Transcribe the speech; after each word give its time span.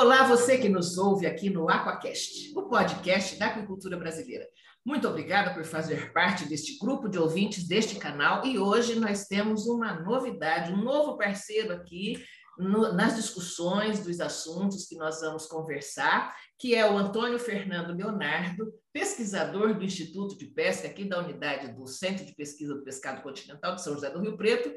Olá, 0.00 0.22
você 0.22 0.56
que 0.56 0.68
nos 0.68 0.96
ouve 0.96 1.26
aqui 1.26 1.50
no 1.50 1.68
Aquacast, 1.68 2.56
o 2.56 2.68
podcast 2.68 3.36
da 3.36 3.46
aquicultura 3.46 3.96
brasileira. 3.96 4.46
Muito 4.86 5.08
obrigada 5.08 5.52
por 5.52 5.64
fazer 5.64 6.12
parte 6.12 6.44
deste 6.44 6.78
grupo 6.78 7.08
de 7.08 7.18
ouvintes 7.18 7.66
deste 7.66 7.96
canal 7.96 8.46
e 8.46 8.60
hoje 8.60 8.94
nós 8.94 9.26
temos 9.26 9.66
uma 9.66 9.94
novidade, 9.94 10.72
um 10.72 10.84
novo 10.84 11.18
parceiro 11.18 11.74
aqui 11.74 12.24
no, 12.56 12.92
nas 12.92 13.16
discussões 13.16 13.98
dos 14.04 14.20
assuntos 14.20 14.86
que 14.86 14.96
nós 14.96 15.20
vamos 15.20 15.46
conversar, 15.46 16.32
que 16.58 16.74
é 16.74 16.88
o 16.88 16.96
Antônio 16.96 17.38
Fernando 17.38 17.92
Leonardo, 17.92 18.72
pesquisador 18.92 19.78
do 19.78 19.84
Instituto 19.84 20.36
de 20.36 20.46
Pesca, 20.46 20.88
aqui 20.88 21.04
da 21.04 21.20
unidade 21.20 21.72
do 21.72 21.86
Centro 21.86 22.24
de 22.24 22.34
Pesquisa 22.34 22.74
do 22.74 22.82
Pescado 22.82 23.22
Continental 23.22 23.76
de 23.76 23.82
São 23.82 23.94
José 23.94 24.10
do 24.10 24.20
Rio 24.20 24.36
Preto, 24.36 24.72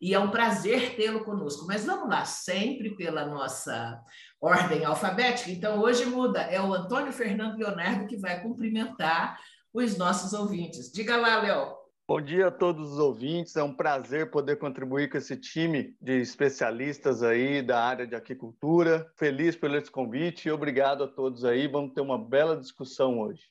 e 0.00 0.14
é 0.14 0.18
um 0.18 0.30
prazer 0.30 0.96
tê-lo 0.96 1.24
conosco. 1.24 1.66
Mas 1.66 1.84
vamos 1.84 2.08
lá, 2.08 2.24
sempre 2.24 2.96
pela 2.96 3.26
nossa 3.26 4.00
ordem 4.40 4.84
alfabética. 4.84 5.50
Então, 5.50 5.80
hoje 5.80 6.04
muda, 6.06 6.40
é 6.42 6.60
o 6.60 6.72
Antônio 6.72 7.12
Fernando 7.12 7.56
Leonardo 7.56 8.06
que 8.06 8.16
vai 8.16 8.40
cumprimentar 8.40 9.38
os 9.72 9.96
nossos 9.96 10.32
ouvintes. 10.32 10.90
Diga 10.90 11.16
lá, 11.16 11.40
Léo. 11.42 11.74
Bom 12.08 12.20
dia 12.20 12.46
a 12.46 12.52
todos 12.52 12.92
os 12.92 12.98
ouvintes. 12.98 13.56
É 13.56 13.62
um 13.64 13.74
prazer 13.74 14.30
poder 14.30 14.56
contribuir 14.56 15.10
com 15.10 15.18
esse 15.18 15.36
time 15.36 15.96
de 16.00 16.20
especialistas 16.20 17.20
aí 17.22 17.60
da 17.60 17.82
área 17.82 18.06
de 18.06 18.14
aquicultura. 18.14 19.10
Feliz 19.16 19.56
pelo 19.56 19.76
esse 19.76 19.90
convite 19.90 20.46
e 20.46 20.52
obrigado 20.52 21.02
a 21.02 21.08
todos 21.08 21.44
aí. 21.44 21.66
Vamos 21.66 21.92
ter 21.94 22.00
uma 22.00 22.16
bela 22.16 22.56
discussão 22.56 23.18
hoje. 23.18 23.42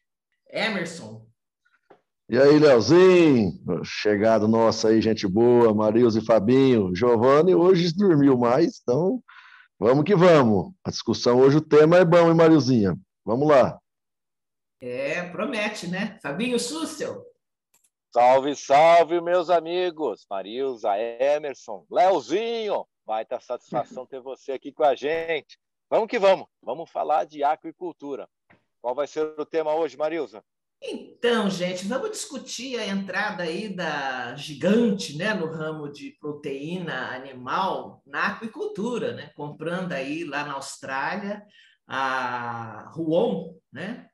Emerson. 0.49 1.27
E 2.29 2.39
aí, 2.39 2.57
Leozinho? 2.57 3.59
Chegado 3.83 4.47
nosso 4.47 4.87
aí, 4.87 5.01
gente 5.01 5.27
boa, 5.27 5.73
Marilson 5.73 6.19
e 6.19 6.25
Fabinho. 6.25 6.95
Giovanni 6.95 7.53
hoje 7.53 7.93
dormiu 7.93 8.37
mais, 8.37 8.79
então 8.81 9.21
vamos 9.79 10.03
que 10.03 10.15
vamos. 10.15 10.73
A 10.83 10.89
discussão 10.89 11.39
hoje, 11.39 11.57
o 11.57 11.61
tema 11.61 11.97
é 11.97 12.05
bom, 12.05 12.29
hein, 12.29 12.35
Marilzinha? 12.35 12.97
Vamos 13.23 13.47
lá. 13.47 13.79
É, 14.81 15.23
promete, 15.29 15.87
né? 15.87 16.19
Fabinho 16.21 16.59
Sussel. 16.59 17.23
Salve, 18.13 18.55
salve, 18.55 19.19
meus 19.19 19.49
amigos! 19.49 20.25
Marilza, 20.29 20.97
Emerson, 20.97 21.85
Leozinho! 21.91 22.87
Vai 23.05 23.23
estar 23.23 23.41
satisfação 23.41 24.05
ter 24.05 24.21
você 24.21 24.53
aqui 24.53 24.71
com 24.71 24.83
a 24.83 24.95
gente. 24.95 25.59
Vamos 25.89 26.07
que 26.07 26.17
vamos, 26.17 26.47
vamos 26.61 26.89
falar 26.89 27.25
de 27.25 27.43
aquicultura. 27.43 28.27
Qual 28.81 28.95
vai 28.95 29.05
ser 29.05 29.37
o 29.37 29.45
tema 29.45 29.73
hoje, 29.75 29.97
Marilza? 29.97 30.43
Então, 30.87 31.49
gente, 31.49 31.87
vamos 31.87 32.11
discutir 32.11 32.77
a 32.77 32.85
entrada 32.85 33.41
aí 33.41 33.69
da 33.69 34.35
gigante, 34.35 35.17
né, 35.17 35.33
no 35.33 35.47
ramo 35.47 35.91
de 35.91 36.15
proteína 36.19 37.15
animal 37.15 38.03
na 38.05 38.27
aquicultura, 38.27 39.13
né, 39.13 39.31
comprando 39.35 39.93
aí 39.93 40.23
lá 40.23 40.45
na 40.45 40.53
Austrália 40.53 41.43
a 41.87 42.91
Ruon, 42.93 43.55
né, 43.73 44.07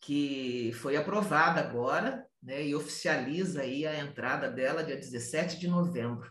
que 0.00 0.70
foi 0.74 0.96
aprovada 0.96 1.60
agora, 1.60 2.24
né, 2.40 2.64
e 2.64 2.74
oficializa 2.74 3.62
aí 3.62 3.84
a 3.84 3.98
entrada 3.98 4.48
dela 4.48 4.84
dia 4.84 4.96
17 4.96 5.58
de 5.58 5.66
novembro. 5.66 6.30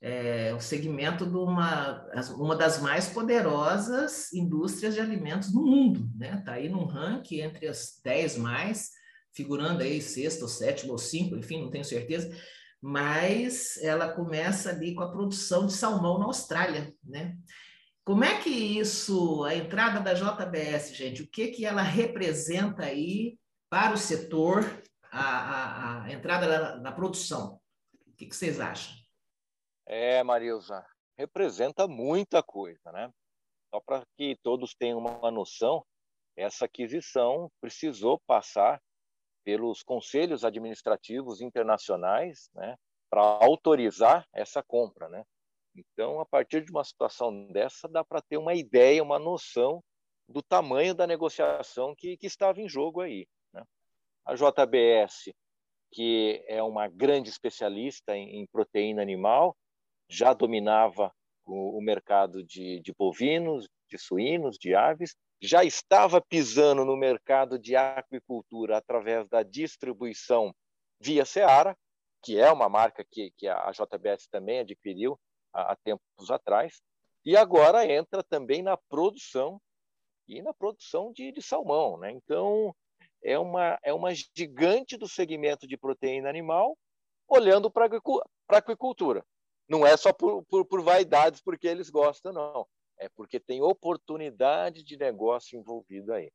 É 0.00 0.54
o 0.54 0.60
segmento 0.60 1.26
de 1.26 1.36
uma, 1.36 2.06
uma 2.36 2.54
das 2.54 2.80
mais 2.80 3.08
poderosas 3.08 4.32
indústrias 4.32 4.94
de 4.94 5.00
alimentos 5.00 5.52
no 5.52 5.62
mundo, 5.62 6.06
né? 6.14 6.36
Está 6.38 6.52
aí 6.52 6.68
num 6.68 6.84
ranking 6.84 7.40
entre 7.40 7.66
as 7.66 8.02
10 8.04 8.36
mais, 8.36 8.90
figurando 9.34 9.82
aí 9.82 10.00
sexto, 10.00 10.42
ou 10.42 10.48
sétimo 10.48 10.92
ou 10.92 10.98
cinco, 10.98 11.36
enfim, 11.36 11.62
não 11.62 11.70
tenho 11.70 11.84
certeza, 11.84 12.34
mas 12.80 13.76
ela 13.82 14.12
começa 14.12 14.70
ali 14.70 14.94
com 14.94 15.02
a 15.02 15.10
produção 15.10 15.66
de 15.66 15.72
salmão 15.72 16.18
na 16.18 16.26
Austrália, 16.26 16.94
né? 17.02 17.36
Como 18.04 18.22
é 18.22 18.38
que 18.38 18.50
isso, 18.50 19.42
a 19.44 19.54
entrada 19.54 19.98
da 19.98 20.12
JBS, 20.12 20.94
gente, 20.94 21.22
o 21.22 21.26
que 21.26 21.48
que 21.48 21.64
ela 21.64 21.80
representa 21.80 22.84
aí 22.84 23.38
para 23.70 23.94
o 23.94 23.98
setor 23.98 24.62
a, 25.10 25.20
a, 25.20 26.02
a 26.04 26.12
entrada 26.12 26.46
na, 26.46 26.76
na, 26.76 26.92
produção. 26.92 27.60
O 28.06 28.12
que, 28.16 28.26
que 28.26 28.36
vocês 28.36 28.60
acham? 28.60 28.94
É, 29.86 30.22
Marilza, 30.22 30.84
representa 31.16 31.86
muita 31.86 32.42
coisa, 32.42 32.92
né? 32.92 33.10
Só 33.70 33.80
para 33.80 34.04
que 34.16 34.36
todos 34.42 34.74
tenham 34.74 34.98
uma 34.98 35.30
noção, 35.30 35.84
essa 36.36 36.64
aquisição 36.64 37.50
precisou 37.60 38.20
passar 38.26 38.80
pelos 39.44 39.82
conselhos 39.82 40.44
administrativos 40.44 41.40
internacionais, 41.40 42.50
né, 42.54 42.76
para 43.10 43.22
autorizar 43.22 44.26
essa 44.32 44.62
compra, 44.62 45.08
né? 45.08 45.24
Então, 45.76 46.20
a 46.20 46.26
partir 46.26 46.64
de 46.64 46.70
uma 46.70 46.84
situação 46.84 47.46
dessa, 47.52 47.88
dá 47.88 48.04
para 48.04 48.22
ter 48.22 48.36
uma 48.36 48.54
ideia, 48.54 49.02
uma 49.02 49.18
noção 49.18 49.82
do 50.28 50.42
tamanho 50.42 50.94
da 50.94 51.06
negociação 51.06 51.94
que, 51.96 52.16
que 52.16 52.26
estava 52.26 52.60
em 52.60 52.68
jogo 52.68 53.00
aí. 53.00 53.26
A 54.24 54.34
JBS, 54.34 55.34
que 55.92 56.42
é 56.48 56.62
uma 56.62 56.88
grande 56.88 57.28
especialista 57.28 58.16
em, 58.16 58.40
em 58.40 58.46
proteína 58.46 59.02
animal, 59.02 59.54
já 60.08 60.32
dominava 60.32 61.12
o, 61.44 61.78
o 61.78 61.82
mercado 61.82 62.42
de, 62.42 62.80
de 62.80 62.92
bovinos, 62.94 63.68
de 63.88 63.98
suínos, 63.98 64.56
de 64.58 64.74
aves, 64.74 65.14
já 65.40 65.64
estava 65.64 66.20
pisando 66.20 66.84
no 66.84 66.96
mercado 66.96 67.58
de 67.58 67.76
aquicultura 67.76 68.78
através 68.78 69.28
da 69.28 69.42
distribuição 69.42 70.54
via 71.00 71.24
Seara, 71.24 71.76
que 72.22 72.38
é 72.38 72.50
uma 72.50 72.68
marca 72.68 73.04
que, 73.04 73.30
que 73.36 73.46
a 73.46 73.70
JBS 73.70 74.26
também 74.28 74.60
adquiriu 74.60 75.18
há, 75.52 75.72
há 75.72 75.76
tempos 75.76 76.30
atrás, 76.30 76.82
e 77.24 77.36
agora 77.36 77.86
entra 77.86 78.22
também 78.22 78.62
na 78.62 78.76
produção 78.76 79.60
e 80.26 80.42
na 80.42 80.52
produção 80.52 81.12
de, 81.12 81.32
de 81.32 81.42
salmão. 81.42 81.98
Né? 81.98 82.10
Então, 82.12 82.74
é 83.22 83.38
uma, 83.38 83.78
é 83.82 83.92
uma 83.92 84.10
gigante 84.14 84.96
do 84.96 85.08
segmento 85.08 85.66
de 85.66 85.76
proteína 85.76 86.28
animal 86.28 86.76
olhando 87.26 87.70
para 87.70 87.86
a 87.86 88.58
aquicultura. 88.58 89.24
Não 89.66 89.86
é 89.86 89.96
só 89.96 90.12
por, 90.12 90.44
por, 90.44 90.66
por 90.66 90.82
vaidades, 90.82 91.40
porque 91.40 91.66
eles 91.66 91.88
gostam, 91.88 92.32
não. 92.32 92.66
É 93.04 93.08
porque 93.10 93.38
tem 93.38 93.60
oportunidade 93.60 94.82
de 94.82 94.96
negócio 94.96 95.58
envolvido 95.58 96.14
aí. 96.14 96.32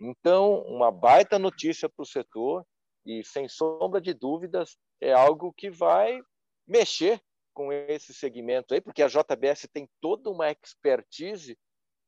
Então, 0.00 0.62
uma 0.62 0.90
baita 0.90 1.38
notícia 1.38 1.88
para 1.88 2.02
o 2.02 2.06
setor 2.06 2.66
e, 3.06 3.22
sem 3.22 3.48
sombra 3.48 4.00
de 4.00 4.12
dúvidas, 4.12 4.76
é 5.00 5.12
algo 5.12 5.52
que 5.52 5.70
vai 5.70 6.20
mexer 6.66 7.22
com 7.54 7.72
esse 7.72 8.12
segmento 8.12 8.74
aí, 8.74 8.80
porque 8.80 9.04
a 9.04 9.06
JBS 9.06 9.68
tem 9.72 9.88
toda 10.00 10.30
uma 10.30 10.50
expertise 10.50 11.56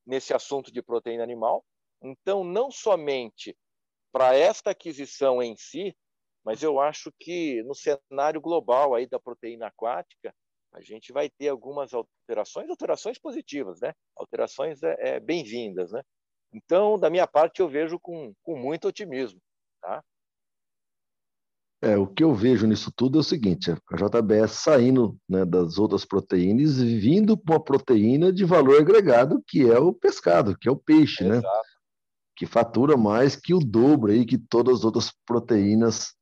nesse 0.05 0.35
assunto 0.35 0.73
de 0.73 0.83
proteína 0.83 1.23
animal. 1.23 1.65
Então, 2.03 2.43
não 2.43 2.73
somente 2.73 3.57
para 4.11 4.35
esta 4.35 4.71
aquisição 4.71 5.41
em 5.41 5.57
si, 5.57 5.97
mas 6.45 6.61
eu 6.61 6.81
acho 6.81 7.13
que 7.21 7.63
no 7.63 7.75
cenário 7.75 8.41
global 8.41 8.97
aí 8.97 9.07
da 9.07 9.21
proteína 9.21 9.69
aquática, 9.69 10.35
a 10.73 10.81
gente 10.81 11.13
vai 11.13 11.29
ter 11.29 11.49
algumas 11.49 11.93
alterações, 11.93 12.69
alterações 12.71 13.19
positivas, 13.19 13.81
né? 13.81 13.93
Alterações 14.17 14.83
é, 14.83 14.97
é 14.99 15.21
bem-vindas, 15.21 15.93
né? 15.93 16.03
Então, 16.53 16.99
da 16.99 17.11
minha 17.11 17.27
parte, 17.27 17.61
eu 17.61 17.69
vejo 17.69 17.99
com, 17.99 18.33
com 18.43 18.57
muito 18.57 18.89
otimismo, 18.89 19.41
tá? 19.81 20.03
É, 21.83 21.97
o 21.97 22.07
que 22.07 22.23
eu 22.23 22.33
vejo 22.33 22.67
nisso 22.67 22.93
tudo 22.95 23.19
é 23.19 23.21
o 23.21 23.25
seguinte: 23.25 23.71
a 23.71 23.97
JBS 23.97 24.53
saindo 24.53 25.19
né, 25.29 25.45
das 25.45 25.79
outras 25.79 26.05
proteínas 26.05 26.79
e 26.79 26.99
vindo 26.99 27.37
para 27.37 27.57
uma 27.57 27.65
proteína 27.65 28.33
de 28.33 28.45
valor 28.45 28.81
agregado, 28.81 29.43
que 29.47 29.69
é 29.69 29.79
o 29.79 29.93
pescado, 29.93 30.57
que 30.57 30.69
é 30.69 30.73
o 30.73 30.77
peixe, 30.77 31.25
né? 31.25 31.39
Exato. 31.39 31.69
que 32.37 32.47
fatura 32.47 32.97
mais 32.97 33.37
que 33.37 33.53
o 33.53 33.59
dobro 33.59 34.13
aí 34.13 34.25
que 34.25 34.39
todas 34.39 34.79
as 34.79 34.85
outras 34.85 35.13
proteínas 35.27 36.15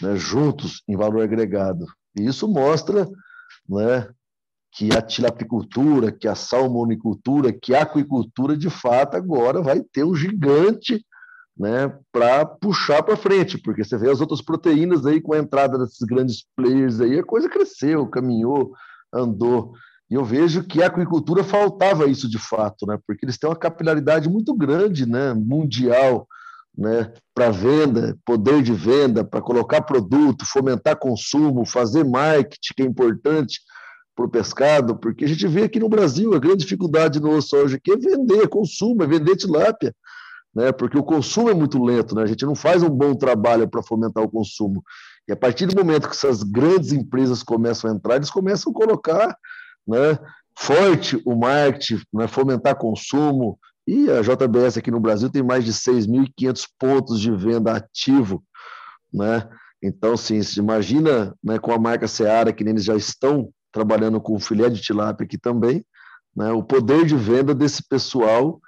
né, 0.00 0.16
juntos 0.16 0.82
em 0.88 0.96
valor 0.96 1.22
agregado. 1.22 1.86
E 2.18 2.26
isso 2.26 2.48
mostra 2.48 3.06
né, 3.68 4.08
que 4.72 4.88
a 4.96 5.02
tilapicultura, 5.02 6.10
que 6.10 6.26
a 6.26 6.34
salmonicultura, 6.34 7.52
que 7.52 7.74
a 7.74 7.82
aquicultura, 7.82 8.56
de 8.56 8.70
fato, 8.70 9.16
agora 9.16 9.60
vai 9.60 9.80
ter 9.80 10.04
um 10.04 10.14
gigante 10.14 11.04
né, 11.56 11.94
para 12.10 12.46
puxar 12.46 13.02
para 13.02 13.16
frente, 13.16 13.58
porque 13.58 13.84
você 13.84 13.98
vê 13.98 14.10
as 14.10 14.20
outras 14.20 14.40
proteínas 14.40 15.04
aí 15.04 15.20
com 15.20 15.34
a 15.34 15.38
entrada 15.38 15.78
desses 15.78 16.00
grandes 16.00 16.46
players 16.56 17.00
aí, 17.00 17.18
a 17.18 17.24
coisa 17.24 17.48
cresceu, 17.48 18.06
caminhou, 18.06 18.72
andou. 19.12 19.72
E 20.10 20.14
eu 20.14 20.24
vejo 20.24 20.64
que 20.64 20.82
a 20.82 20.86
aquicultura 20.86 21.44
faltava 21.44 22.06
isso 22.06 22.28
de 22.28 22.38
fato, 22.38 22.86
né? 22.86 22.98
porque 23.06 23.24
eles 23.24 23.38
têm 23.38 23.48
uma 23.48 23.56
capilaridade 23.56 24.28
muito 24.28 24.54
grande 24.54 25.06
né? 25.06 25.34
mundial 25.34 26.26
né? 26.76 27.12
para 27.34 27.50
venda, 27.50 28.16
poder 28.24 28.62
de 28.62 28.72
venda, 28.72 29.24
para 29.24 29.40
colocar 29.40 29.82
produto, 29.82 30.46
fomentar 30.46 30.96
consumo, 30.96 31.66
fazer 31.66 32.04
marketing, 32.04 32.74
que 32.76 32.82
é 32.82 32.86
importante 32.86 33.60
para 34.14 34.26
o 34.26 34.28
pescado, 34.28 34.96
porque 34.96 35.24
a 35.24 35.28
gente 35.28 35.46
vê 35.46 35.64
aqui 35.64 35.80
no 35.80 35.88
Brasil 35.88 36.34
a 36.34 36.38
grande 36.38 36.64
dificuldade 36.64 37.20
no 37.20 37.30
osso 37.30 37.56
hoje 37.56 37.76
aqui 37.76 37.92
é 37.92 37.96
vender, 37.96 38.46
consumo, 38.48 39.02
é 39.02 39.06
vender 39.06 39.36
tilápia, 39.36 39.94
né? 40.54 40.70
porque 40.70 40.98
o 40.98 41.02
consumo 41.02 41.48
é 41.48 41.54
muito 41.54 41.82
lento, 41.82 42.14
né? 42.14 42.22
a 42.22 42.26
gente 42.26 42.44
não 42.44 42.54
faz 42.54 42.82
um 42.82 42.90
bom 42.90 43.14
trabalho 43.14 43.68
para 43.68 43.82
fomentar 43.82 44.22
o 44.22 44.30
consumo. 44.30 44.82
E 45.26 45.32
a 45.32 45.36
partir 45.36 45.66
do 45.66 45.76
momento 45.76 46.08
que 46.08 46.14
essas 46.14 46.42
grandes 46.42 46.92
empresas 46.92 47.42
começam 47.42 47.90
a 47.90 47.94
entrar, 47.94 48.16
eles 48.16 48.30
começam 48.30 48.70
a 48.70 48.74
colocar 48.74 49.36
né, 49.86 50.18
forte 50.58 51.20
o 51.24 51.34
marketing, 51.34 52.02
né, 52.12 52.28
fomentar 52.28 52.76
consumo, 52.76 53.58
E 53.86 54.08
a 54.10 54.22
JBS 54.22 54.78
aqui 54.78 54.90
no 54.90 55.00
Brasil 55.00 55.28
tem 55.30 55.42
mais 55.42 55.64
de 55.64 55.72
6.500 55.72 56.66
pontos 56.78 57.20
de 57.20 57.34
venda 57.34 57.76
ativo, 57.76 58.44
né? 59.12 59.48
Então, 59.82 60.16
sim, 60.16 60.40
se 60.42 60.60
imagina 60.60 61.36
né, 61.42 61.58
com 61.58 61.72
a 61.72 61.78
marca 61.78 62.06
Seara, 62.06 62.52
que 62.52 62.62
eles 62.62 62.84
já 62.84 62.94
estão 62.94 63.52
trabalhando 63.72 64.20
com 64.20 64.38
filé 64.38 64.68
de 64.70 64.80
tilápia 64.80 65.24
aqui 65.24 65.36
também, 65.36 65.84
né, 66.36 66.52
o 66.52 66.62
poder 66.62 67.04
de 67.04 67.16
venda 67.16 67.52
desse 67.52 67.86
pessoal 67.88 68.60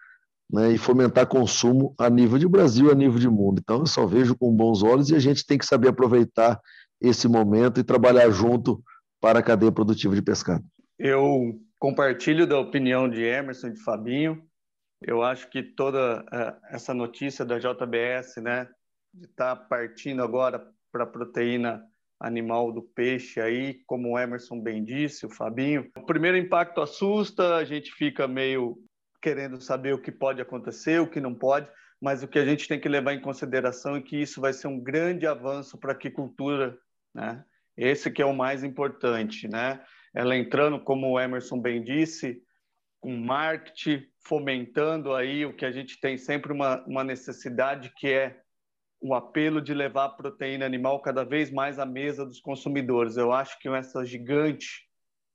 né, 0.51 0.73
e 0.73 0.79
fomentar 0.79 1.27
consumo 1.27 1.95
a 1.99 2.11
nível 2.11 2.39
de 2.39 2.49
Brasil, 2.49 2.91
a 2.91 2.95
nível 2.95 3.21
de 3.21 3.29
mundo. 3.29 3.61
Então, 3.63 3.81
eu 3.81 3.87
só 3.87 4.05
vejo 4.07 4.37
com 4.37 4.53
bons 4.53 4.83
olhos 4.83 5.11
e 5.11 5.15
a 5.15 5.19
gente 5.21 5.47
tem 5.47 5.57
que 5.57 5.67
saber 5.67 5.89
aproveitar 5.89 6.61
esse 7.01 7.29
momento 7.29 7.79
e 7.79 7.85
trabalhar 7.85 8.29
junto 8.31 8.83
para 9.21 9.39
a 9.39 9.43
cadeia 9.43 9.71
produtiva 9.71 10.15
de 10.15 10.23
pescado. 10.23 10.65
Eu 10.99 11.61
compartilho 11.79 12.47
da 12.47 12.59
opinião 12.59 13.09
de 13.09 13.23
Emerson 13.23 13.69
e 13.69 13.73
de 13.73 13.83
Fabinho. 13.83 14.43
Eu 15.01 15.23
acho 15.23 15.49
que 15.51 15.63
toda 15.63 16.23
uh, 16.23 16.67
essa 16.71 16.95
notícia 16.95 17.45
da 17.45 17.59
JBS, 17.59 18.37
né, 18.37 18.69
de 19.13 19.27
estar 19.27 19.57
tá 19.57 19.65
partindo 19.65 20.23
agora 20.23 20.67
para 20.91 21.05
a 21.05 21.07
proteína 21.07 21.85
animal 22.21 22.73
do 22.73 22.83
peixe 22.83 23.41
aí, 23.41 23.83
como 23.87 24.13
o 24.13 24.19
Emerson 24.19 24.61
bem 24.61 24.85
disse, 24.85 25.27
o 25.27 25.31
Fabinho. 25.31 25.91
O 25.97 26.07
primeiro 26.07 26.37
impacto 26.37 26.81
assusta, 26.81 27.57
a 27.57 27.65
gente 27.65 27.93
fica 27.93 28.27
meio 28.27 28.79
querendo 29.21 29.61
saber 29.61 29.95
o 29.95 30.01
que 30.01 30.13
pode 30.13 30.41
acontecer, 30.41 31.01
o 31.01 31.09
que 31.09 31.21
não 31.21 31.35
pode, 31.35 31.69
mas 32.01 32.23
o 32.23 32.29
que 32.29 32.39
a 32.39 32.45
gente 32.45 32.69
tem 32.69 32.79
que 32.79 32.89
levar 32.89 33.15
em 33.15 33.21
consideração 33.21 33.97
é 33.97 34.03
que 34.03 34.21
isso 34.21 34.41
vai 34.41 34.53
ser 34.53 34.69
um 34.69 34.79
grande 34.79 35.27
avanço 35.27 35.79
para 35.79 35.93
a 35.93 35.95
aquicultura, 35.95 36.79
né? 37.15 37.45
Esse 37.77 38.11
que 38.11 38.23
é 38.23 38.27
o 38.27 38.35
mais 38.35 38.63
importante, 38.63 39.49
né? 39.49 39.83
Ela 40.15 40.37
entrando, 40.37 40.79
como 40.79 41.11
o 41.11 41.21
Emerson 41.21 41.61
bem 41.61 41.83
disse, 41.83 42.43
com 43.01 43.17
marketing, 43.17 44.07
fomentando 44.27 45.15
aí 45.15 45.45
o 45.45 45.55
que 45.55 45.65
a 45.65 45.71
gente 45.71 46.01
tem 46.01 46.17
sempre 46.17 46.53
uma, 46.53 46.83
uma 46.87 47.05
necessidade 47.05 47.93
que 47.97 48.09
é 48.09 48.41
o 49.01 49.15
apelo 49.15 49.61
de 49.61 49.75
levar 49.75 50.07
a 50.07 50.09
proteína 50.09 50.65
animal 50.65 51.01
cada 51.01 51.25
vez 51.25 51.51
mais 51.51 51.79
à 51.79 51.85
mesa 51.85 52.25
dos 52.25 52.41
consumidores. 52.41 53.17
Eu 53.17 53.33
acho 53.33 53.59
que 53.59 53.69
essa 53.69 54.05
gigante 54.05 54.89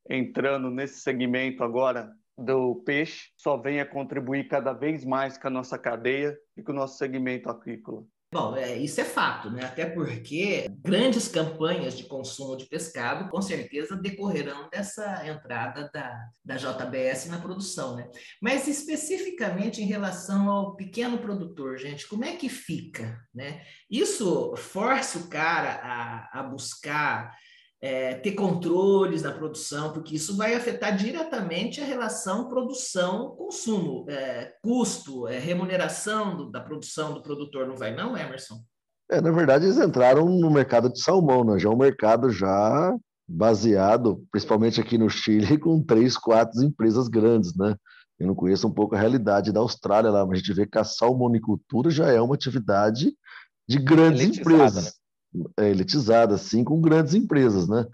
entrando 0.10 0.72
nesse 0.72 1.02
segmento 1.02 1.64
agora 1.64 2.12
do 2.36 2.76
peixe 2.84 3.32
só 3.38 3.58
vem 3.58 3.80
a 3.80 3.86
contribuir 3.86 4.48
cada 4.48 4.74
vez 4.74 5.06
mais 5.06 5.38
com 5.38 5.48
a 5.48 5.52
nossa 5.52 5.78
cadeia 5.78 6.36
e 6.58 6.64
com 6.64 6.72
o 6.72 6.76
nosso 6.76 6.98
segmento 6.98 7.50
aquícola. 7.50 8.04
Bom, 8.32 8.56
é, 8.56 8.78
isso 8.78 9.02
é 9.02 9.04
fato, 9.04 9.50
né? 9.50 9.66
Até 9.66 9.88
porque 9.88 10.70
grandes 10.84 11.28
campanhas 11.28 11.98
de 11.98 12.04
consumo 12.04 12.56
de 12.56 12.68
pescado 12.68 13.28
com 13.28 13.42
certeza 13.42 13.96
decorrerão 13.96 14.70
dessa 14.70 15.28
entrada 15.28 15.90
da, 15.92 16.28
da 16.46 16.56
JBS 16.56 17.26
na 17.26 17.40
produção, 17.40 17.96
né? 17.96 18.08
Mas 18.40 18.68
especificamente 18.68 19.82
em 19.82 19.88
relação 19.88 20.48
ao 20.48 20.76
pequeno 20.76 21.18
produtor, 21.18 21.80
gente, 21.80 22.08
como 22.08 22.24
é 22.24 22.36
que 22.36 22.50
fica, 22.50 23.20
né? 23.34 23.64
Isso 23.90 24.56
força 24.56 25.18
o 25.18 25.28
cara 25.28 25.82
a, 25.82 26.40
a 26.40 26.44
buscar 26.44 27.36
é, 27.82 28.16
ter 28.16 28.34
controles 28.34 29.24
na 29.24 29.32
produção, 29.32 29.94
porque 29.94 30.16
isso 30.16 30.36
vai 30.36 30.54
afetar 30.54 30.96
diretamente 30.96 31.80
a 31.80 31.86
relação 31.86 32.50
produção-consumo, 32.50 34.06
é, 34.10 34.54
custo, 34.62 35.28
é, 35.28 35.40
remuneração 35.40 36.36
do, 36.36 36.52
da 36.52 36.60
produção 36.60 37.14
do 37.14 37.22
produtor, 37.22 37.68
não 37.68 37.78
vai 37.78 37.96
não, 37.96 38.18
Emerson? 38.18 38.62
É, 39.10 39.22
na 39.22 39.32
verdade, 39.32 39.66
eles 39.66 39.78
entraram 39.78 40.26
no 40.26 40.52
mercado 40.52 40.92
de 40.92 41.02
salmão, 41.02 41.44
né? 41.44 41.58
já 41.58 41.70
é 41.70 41.72
um 41.72 41.78
mercado 41.78 42.30
já 42.30 42.96
baseado, 43.28 44.24
principalmente 44.32 44.82
aqui 44.82 44.98
no 44.98 45.10
Chile, 45.10 45.58
com 45.58 45.82
três, 45.82 46.18
quatro 46.18 46.62
empresas 46.64 47.08
grandes, 47.08 47.56
né? 47.56 47.76
Eu 48.20 48.28
não 48.28 48.36
conheço 48.36 48.68
um 48.68 48.72
pouco 48.72 48.96
a 48.96 49.00
realidade 49.00 49.52
da 49.52 49.62
Austrália 49.62 50.12
lá, 50.12 50.26
mas 50.26 50.36
a 50.36 50.40
gente 50.42 50.54
vê 50.54 50.68
que 50.68 50.78
a 50.78 50.84
salmonicultura 50.84 51.90
já 51.90 52.08
é 52.08 52.20
uma 52.20 52.36
atividade 52.36 53.14
de 53.68 53.80
grandes 53.80 54.24
Elitizada, 54.24 54.52
empresas. 54.52 54.86
Né? 54.86 54.92
É, 55.58 55.70
elitizada, 55.70 56.36
assim, 56.36 56.64
com 56.64 56.82
grandes 56.82 57.14
empresas, 57.14 57.68
né? 57.68 57.86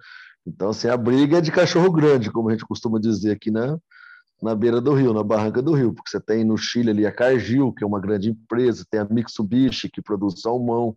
Então, 0.45 0.69
assim, 0.69 0.87
a 0.87 0.97
briga 0.97 1.37
é 1.37 1.41
de 1.41 1.51
cachorro 1.51 1.91
grande, 1.91 2.31
como 2.31 2.49
a 2.49 2.51
gente 2.51 2.65
costuma 2.65 2.99
dizer 2.99 3.31
aqui 3.31 3.49
na, 3.49 3.77
na 4.41 4.53
beira 4.53 4.79
do 4.79 4.93
rio, 4.93 5.13
na 5.13 5.23
barranca 5.23 5.61
do 5.61 5.73
rio, 5.73 5.93
porque 5.93 6.09
você 6.09 6.19
tem 6.19 6.43
no 6.43 6.57
Chile 6.57 6.91
ali 6.91 7.05
a 7.05 7.11
Cargill, 7.11 7.73
que 7.73 7.83
é 7.83 7.87
uma 7.87 7.99
grande 7.99 8.29
empresa, 8.29 8.85
tem 8.89 8.99
a 8.99 9.05
Mitsubishi, 9.05 9.89
que 9.89 10.01
produz 10.01 10.41
salmão, 10.41 10.95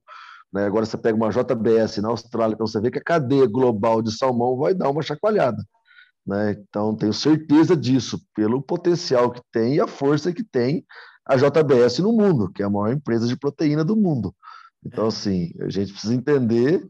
né? 0.52 0.66
agora 0.66 0.84
você 0.84 0.98
pega 0.98 1.16
uma 1.16 1.30
JBS 1.30 1.98
na 1.98 2.08
Austrália, 2.08 2.54
então 2.54 2.66
você 2.66 2.80
vê 2.80 2.90
que 2.90 2.98
a 2.98 3.04
cadeia 3.04 3.46
global 3.46 4.02
de 4.02 4.16
salmão 4.16 4.56
vai 4.56 4.74
dar 4.74 4.90
uma 4.90 5.02
chacoalhada. 5.02 5.62
Né? 6.26 6.56
Então, 6.68 6.94
tenho 6.94 7.12
certeza 7.12 7.74
disso, 7.74 8.20
pelo 8.34 8.60
potencial 8.60 9.30
que 9.30 9.40
tem 9.50 9.76
e 9.76 9.80
a 9.80 9.86
força 9.86 10.32
que 10.32 10.44
tem 10.44 10.84
a 11.26 11.36
JBS 11.36 12.00
no 12.00 12.12
mundo, 12.12 12.50
que 12.50 12.62
é 12.62 12.66
a 12.66 12.70
maior 12.70 12.92
empresa 12.92 13.26
de 13.26 13.36
proteína 13.36 13.84
do 13.84 13.96
mundo. 13.96 14.34
Então, 14.84 15.06
assim, 15.06 15.52
a 15.60 15.68
gente 15.68 15.92
precisa 15.92 16.14
entender 16.14 16.86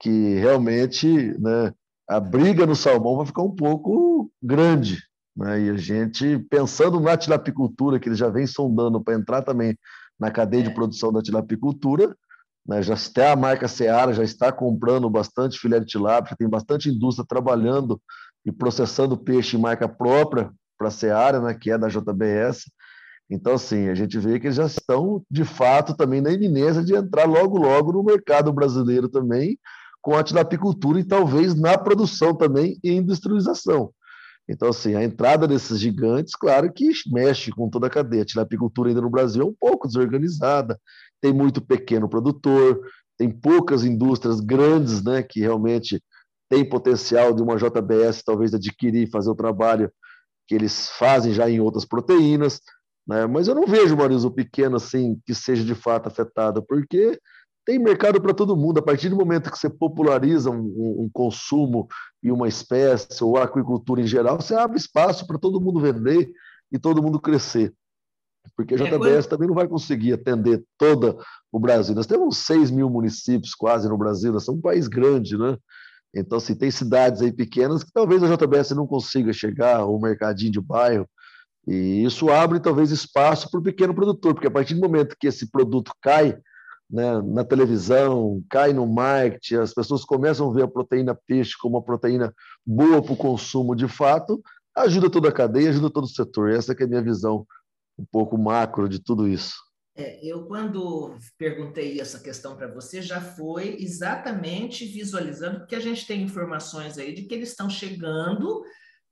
que 0.00 0.34
realmente 0.36 1.06
né, 1.38 1.72
a 2.08 2.18
briga 2.18 2.66
no 2.66 2.74
salmão 2.74 3.16
vai 3.16 3.26
ficar 3.26 3.42
um 3.42 3.54
pouco 3.54 4.30
grande. 4.42 4.98
Né? 5.36 5.62
E 5.62 5.70
a 5.70 5.76
gente, 5.76 6.38
pensando 6.50 6.98
na 6.98 7.16
tilapicultura, 7.16 8.00
que 8.00 8.08
ele 8.08 8.16
já 8.16 8.28
vem 8.28 8.46
sondando 8.46 9.00
para 9.02 9.14
entrar 9.14 9.42
também 9.42 9.78
na 10.18 10.30
cadeia 10.30 10.62
de 10.62 10.70
é. 10.70 10.74
produção 10.74 11.12
da 11.12 11.22
tilapicultura, 11.22 12.14
né, 12.66 12.82
já 12.82 12.94
está 12.94 13.32
a 13.32 13.36
marca 13.36 13.66
Seara, 13.66 14.12
já 14.12 14.22
está 14.22 14.52
comprando 14.52 15.08
bastante 15.08 15.58
filé 15.58 15.80
de 15.80 15.86
tilápia, 15.86 16.36
tem 16.36 16.48
bastante 16.48 16.90
indústria 16.90 17.26
trabalhando 17.26 18.00
e 18.44 18.52
processando 18.52 19.16
peixe 19.16 19.56
em 19.56 19.60
marca 19.60 19.88
própria 19.88 20.50
para 20.78 20.88
a 20.88 20.90
Seara, 20.90 21.40
né, 21.40 21.54
que 21.54 21.70
é 21.70 21.78
da 21.78 21.88
JBS. 21.88 22.70
Então, 23.30 23.54
assim, 23.54 23.88
a 23.88 23.94
gente 23.94 24.18
vê 24.18 24.40
que 24.40 24.48
eles 24.48 24.56
já 24.56 24.66
estão, 24.66 25.22
de 25.30 25.44
fato, 25.44 25.94
também 25.94 26.20
na 26.20 26.32
iminência 26.32 26.82
de 26.82 26.94
entrar 26.94 27.26
logo, 27.26 27.58
logo 27.58 27.92
no 27.92 28.02
mercado 28.02 28.52
brasileiro 28.52 29.08
também, 29.08 29.56
com 30.02 30.16
a 30.16 30.24
tilapicultura 30.24 30.98
e 30.98 31.04
talvez 31.04 31.54
na 31.54 31.78
produção 31.78 32.34
também 32.34 32.78
e 32.82 32.90
industrialização. 32.90 33.92
Então, 34.48 34.70
assim, 34.70 34.96
a 34.96 35.04
entrada 35.04 35.46
desses 35.46 35.78
gigantes, 35.78 36.34
claro 36.34 36.72
que 36.72 36.90
mexe 37.12 37.52
com 37.52 37.70
toda 37.70 37.86
a 37.86 37.90
cadeia. 37.90 38.22
A 38.22 38.26
tilapicultura 38.26 38.88
ainda 38.88 39.00
no 39.00 39.10
Brasil 39.10 39.42
é 39.42 39.44
um 39.44 39.54
pouco 39.58 39.86
desorganizada, 39.86 40.76
tem 41.20 41.32
muito 41.32 41.60
pequeno 41.60 42.08
produtor, 42.08 42.80
tem 43.16 43.30
poucas 43.30 43.84
indústrias 43.84 44.40
grandes, 44.40 45.04
né, 45.04 45.22
que 45.22 45.40
realmente 45.40 46.02
têm 46.48 46.68
potencial 46.68 47.32
de 47.32 47.42
uma 47.42 47.56
JBS 47.56 48.24
talvez 48.24 48.52
adquirir 48.52 49.06
e 49.06 49.10
fazer 49.10 49.30
o 49.30 49.36
trabalho 49.36 49.92
que 50.48 50.54
eles 50.56 50.88
fazem 50.98 51.32
já 51.32 51.48
em 51.48 51.60
outras 51.60 51.84
proteínas. 51.84 52.60
Né? 53.10 53.26
Mas 53.26 53.48
eu 53.48 53.56
não 53.56 53.66
vejo, 53.66 53.96
Maurício, 53.96 54.28
o 54.28 54.32
pequeno 54.32 54.76
assim 54.76 55.20
que 55.26 55.34
seja 55.34 55.64
de 55.64 55.74
fato 55.74 56.06
afetado, 56.06 56.62
porque 56.62 57.18
tem 57.66 57.76
mercado 57.76 58.20
para 58.20 58.32
todo 58.32 58.56
mundo. 58.56 58.78
A 58.78 58.82
partir 58.82 59.08
do 59.08 59.16
momento 59.16 59.50
que 59.50 59.58
você 59.58 59.68
populariza 59.68 60.48
um, 60.48 61.02
um, 61.02 61.10
consumo 61.12 61.88
e 62.22 62.30
uma 62.30 62.46
espécie, 62.46 63.24
ou 63.24 63.36
a 63.36 63.42
aquicultura 63.42 64.00
em 64.00 64.06
geral, 64.06 64.40
você 64.40 64.54
abre 64.54 64.76
espaço 64.76 65.26
para 65.26 65.40
todo 65.40 65.60
mundo 65.60 65.80
vender 65.80 66.30
e 66.70 66.78
todo 66.78 67.02
mundo 67.02 67.20
crescer. 67.20 67.74
Porque 68.56 68.74
a 68.74 68.76
JBS 68.76 68.92
é, 68.92 68.98
quando... 68.98 69.26
também 69.28 69.48
não 69.48 69.56
vai 69.56 69.66
conseguir 69.66 70.12
atender 70.12 70.62
todo 70.78 71.18
o 71.50 71.58
Brasil. 71.58 71.96
Nós 71.96 72.06
temos 72.06 72.38
6 72.38 72.70
mil 72.70 72.88
municípios 72.88 73.56
quase 73.56 73.88
no 73.88 73.98
Brasil, 73.98 74.32
nós 74.32 74.44
somos 74.44 74.60
um 74.60 74.62
país 74.62 74.86
grande, 74.86 75.36
né? 75.36 75.58
Então, 76.14 76.38
assim, 76.38 76.54
tem 76.54 76.70
cidades 76.70 77.22
aí 77.22 77.32
pequenas 77.32 77.82
que 77.82 77.92
talvez 77.92 78.22
a 78.22 78.36
JBS 78.36 78.70
não 78.70 78.86
consiga 78.86 79.32
chegar, 79.32 79.84
ou 79.84 80.00
mercadinho 80.00 80.52
de 80.52 80.60
bairro, 80.60 81.08
e 81.66 82.04
isso 82.04 82.30
abre 82.30 82.60
talvez 82.60 82.90
espaço 82.90 83.50
para 83.50 83.60
o 83.60 83.62
pequeno 83.62 83.94
produtor, 83.94 84.34
porque 84.34 84.46
a 84.46 84.50
partir 84.50 84.74
do 84.74 84.80
momento 84.80 85.16
que 85.18 85.26
esse 85.26 85.50
produto 85.50 85.92
cai 86.00 86.38
né, 86.90 87.22
na 87.22 87.44
televisão, 87.44 88.42
cai 88.50 88.72
no 88.72 88.86
marketing, 88.86 89.56
as 89.56 89.72
pessoas 89.72 90.04
começam 90.04 90.50
a 90.50 90.54
ver 90.54 90.64
a 90.64 90.68
proteína 90.68 91.18
peixe 91.26 91.56
como 91.60 91.76
uma 91.76 91.84
proteína 91.84 92.34
boa 92.66 93.02
para 93.02 93.12
o 93.12 93.16
consumo 93.16 93.76
de 93.76 93.86
fato, 93.86 94.42
ajuda 94.76 95.10
toda 95.10 95.28
a 95.28 95.32
cadeia, 95.32 95.70
ajuda 95.70 95.90
todo 95.90 96.04
o 96.04 96.08
setor. 96.08 96.50
Essa 96.50 96.72
é 96.72 96.84
a 96.84 96.86
minha 96.86 97.02
visão 97.02 97.46
um 97.98 98.04
pouco 98.10 98.36
macro 98.36 98.88
de 98.88 98.98
tudo 98.98 99.28
isso. 99.28 99.54
É, 99.96 100.24
eu, 100.24 100.46
quando 100.46 101.16
perguntei 101.36 102.00
essa 102.00 102.18
questão 102.18 102.56
para 102.56 102.72
você, 102.72 103.02
já 103.02 103.20
foi 103.20 103.76
exatamente 103.78 104.86
visualizando, 104.86 105.60
porque 105.60 105.74
a 105.74 105.80
gente 105.80 106.06
tem 106.06 106.22
informações 106.22 106.96
aí 106.96 107.12
de 107.12 107.22
que 107.22 107.34
eles 107.34 107.50
estão 107.50 107.68
chegando 107.68 108.62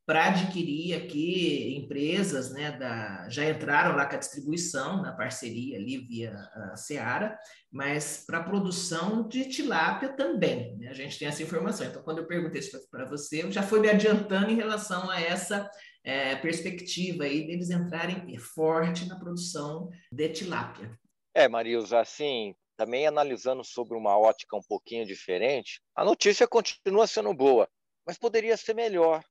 para 0.08 0.28
adquirir 0.28 0.94
aqui 0.94 1.76
empresas, 1.76 2.50
né, 2.50 2.72
da, 2.72 3.28
já 3.28 3.44
entraram 3.44 3.94
lá 3.94 4.06
com 4.06 4.16
a 4.16 4.18
distribuição, 4.18 5.02
na 5.02 5.12
parceria 5.12 5.76
ali 5.76 5.98
via 5.98 6.32
a 6.32 6.76
Seara, 6.78 7.38
mas 7.70 8.24
para 8.26 8.42
produção 8.42 9.28
de 9.28 9.50
tilápia 9.50 10.08
também, 10.16 10.78
né, 10.78 10.88
a 10.88 10.94
gente 10.94 11.18
tem 11.18 11.28
essa 11.28 11.42
informação. 11.42 11.86
Então, 11.86 12.02
quando 12.02 12.20
eu 12.20 12.26
perguntei 12.26 12.60
isso 12.60 12.80
para 12.90 13.04
você, 13.04 13.52
já 13.52 13.62
foi 13.62 13.80
me 13.80 13.90
adiantando 13.90 14.50
em 14.50 14.56
relação 14.56 15.10
a 15.10 15.20
essa 15.20 15.70
é, 16.02 16.36
perspectiva 16.36 17.24
aí 17.24 17.46
deles 17.46 17.68
entrarem 17.68 18.34
forte 18.38 19.06
na 19.06 19.18
produção 19.18 19.90
de 20.10 20.26
tilápia. 20.30 20.98
É, 21.34 21.46
Marilza, 21.46 22.00
assim, 22.00 22.54
também 22.78 23.06
analisando 23.06 23.62
sobre 23.62 23.94
uma 23.94 24.16
ótica 24.16 24.56
um 24.56 24.62
pouquinho 24.66 25.04
diferente, 25.04 25.82
a 25.94 26.02
notícia 26.02 26.48
continua 26.48 27.06
sendo 27.06 27.34
boa, 27.34 27.68
mas 28.06 28.16
poderia 28.16 28.56
ser 28.56 28.74
melhor 28.74 29.22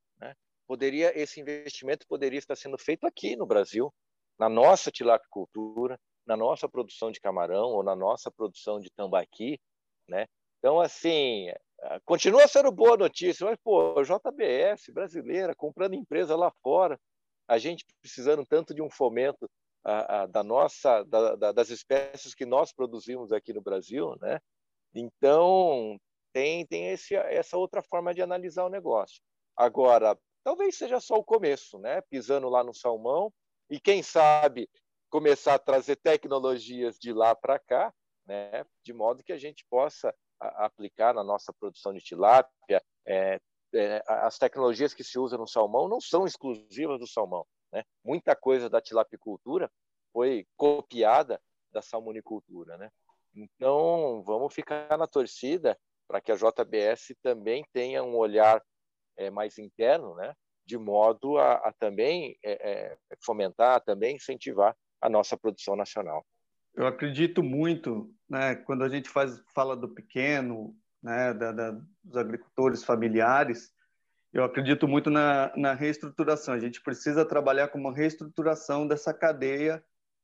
poderia 0.68 1.18
esse 1.20 1.40
investimento 1.40 2.06
poderia 2.08 2.40
estar 2.40 2.56
sendo 2.56 2.78
feito 2.78 3.06
aqui 3.08 3.36
no 3.36 3.46
Brasil, 3.46 3.94
na 4.38 4.50
nossa 4.50 4.92
tilapicultura, 4.92 6.00
na 6.26 6.36
nossa 6.36 6.68
produção 6.68 7.12
de 7.12 7.20
camarão 7.20 7.70
ou 7.70 7.84
na 7.84 7.96
nossa 7.96 8.30
produção 8.30 8.80
de 8.80 8.90
tambaqui, 8.92 9.60
né? 10.08 10.28
Então, 10.60 10.80
assim, 10.80 11.48
continua 12.06 12.48
sendo 12.48 12.72
boa 12.72 12.98
notícia, 12.98 13.46
mas, 13.46 13.58
pô, 13.64 13.96
JBS 14.04 14.90
brasileira, 14.92 15.56
comprando 15.56 15.94
empresa 15.94 16.36
lá 16.36 16.52
fora, 16.62 17.00
a 17.48 17.58
gente 17.58 17.86
precisando 18.02 18.46
tanto 18.46 18.74
de 18.74 18.82
um 18.82 18.90
fomento 18.90 19.50
a, 19.84 20.24
a, 20.24 20.26
da 20.26 20.44
nossa, 20.44 21.04
da, 21.04 21.36
da, 21.36 21.52
das 21.52 21.70
espécies 21.70 22.36
que 22.36 22.46
nós 22.46 22.74
produzimos 22.74 23.32
aqui 23.32 23.54
no 23.54 23.62
Brasil, 23.62 24.16
né? 24.20 24.40
Então, 24.94 25.98
tem, 26.34 26.66
tem 26.66 26.90
esse, 26.90 27.16
essa 27.16 27.58
outra 27.58 27.82
forma 27.82 28.14
de 28.14 28.22
analisar 28.22 28.66
o 28.66 28.70
negócio. 28.70 29.22
Agora, 29.56 30.18
talvez 30.48 30.78
seja 30.78 31.02
só 31.02 31.16
o 31.16 31.26
começo, 31.26 31.78
né? 31.78 32.00
Pisando 32.10 32.48
lá 32.48 32.64
no 32.64 32.74
salmão, 32.74 33.34
e 33.70 33.82
quem 33.82 34.02
sabe 34.02 34.70
começar 35.10 35.56
a 35.56 35.60
trazer 35.60 35.98
tecnologias 35.98 36.98
de 36.98 37.12
lá 37.12 37.36
para 37.36 37.60
cá, 37.60 37.94
né? 38.26 38.66
De 38.82 38.94
modo 38.94 39.26
que 39.26 39.34
a 39.34 39.38
gente 39.38 39.66
possa 39.70 40.16
aplicar 40.40 41.14
na 41.14 41.22
nossa 41.22 41.52
produção 41.52 41.94
de 41.94 42.00
tilápia. 42.00 42.82
É, 43.06 43.42
é, 43.74 44.02
as 44.08 44.38
tecnologias 44.38 44.94
que 44.94 45.04
se 45.04 45.20
usam 45.20 45.38
no 45.38 45.48
salmão 45.48 45.90
não 45.90 46.00
são 46.00 46.26
exclusivas 46.26 46.98
do 46.98 47.08
salmão. 47.08 47.46
Né? 47.70 47.84
Muita 48.02 48.34
coisa 48.34 48.70
da 48.70 48.80
tilapicultura 48.80 49.70
foi 50.14 50.48
copiada 50.56 51.42
da 51.72 51.82
salmonicultura. 51.82 52.78
Né? 52.78 52.90
Então, 53.36 54.24
vamos 54.24 54.54
ficar 54.54 54.98
na 54.98 55.08
torcida 55.08 55.78
para 56.08 56.22
que 56.22 56.32
a 56.32 56.36
JBS 56.36 57.14
também 57.22 57.66
tenha 57.74 58.02
um 58.02 58.16
olhar 58.16 58.64
é, 59.18 59.30
mais 59.30 59.58
interno, 59.58 60.16
né? 60.16 60.34
de 60.68 60.78
modo 60.78 61.38
a, 61.38 61.54
a 61.54 61.74
também 61.80 62.38
é, 62.44 62.98
é 63.12 63.16
fomentar, 63.24 63.82
também 63.82 64.18
incentivar 64.18 64.76
a 65.02 65.10
nossa 65.10 65.38
produção 65.38 65.76
nacional. 65.76 66.26
Eu 66.76 66.86
acredito 66.86 67.42
muito, 67.42 68.14
né, 68.30 68.56
quando 68.56 68.84
a 68.84 68.90
gente 68.90 69.10
faz, 69.10 69.42
fala 69.56 69.76
do 69.76 69.88
pequeno, 69.88 70.76
né, 71.02 71.34
da, 71.34 71.52
da, 71.52 71.72
dos 72.04 72.18
agricultores 72.18 72.84
familiares, 72.84 73.74
eu 74.34 74.44
acredito 74.44 74.88
muito 74.88 75.10
na, 75.10 75.52
na 75.56 75.74
reestruturação. 75.74 76.54
A 76.54 76.60
gente 76.60 76.82
precisa 76.82 77.26
trabalhar 77.26 77.70
com 77.70 77.80
uma 77.80 77.96
reestruturação 77.96 78.88
dessa 78.88 79.14
cadeia 79.14 79.84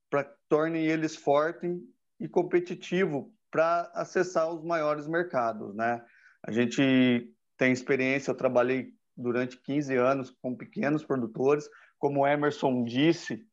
para 0.10 0.26
que 0.26 0.36
torne 0.50 0.86
eles 0.86 1.16
fortes 1.16 1.72
e 2.20 2.28
competitivos 2.28 3.26
para 3.50 3.90
acessar 3.96 4.52
os 4.54 4.64
maiores 4.64 5.08
mercados, 5.08 5.74
né? 5.74 6.04
A 6.44 6.52
gente 6.52 7.33
tem 7.58 7.72
experiência, 7.72 8.32
eu 8.32 8.36
trabalhei 8.36 8.94
durante 9.16 9.58
15 9.58 9.96
anos 9.96 10.32
com 10.42 10.56
pequenos 10.56 11.04
produtores, 11.04 11.70
como 11.98 12.22
o 12.22 12.28
Emerson 12.28 12.84
disse, 12.84 13.46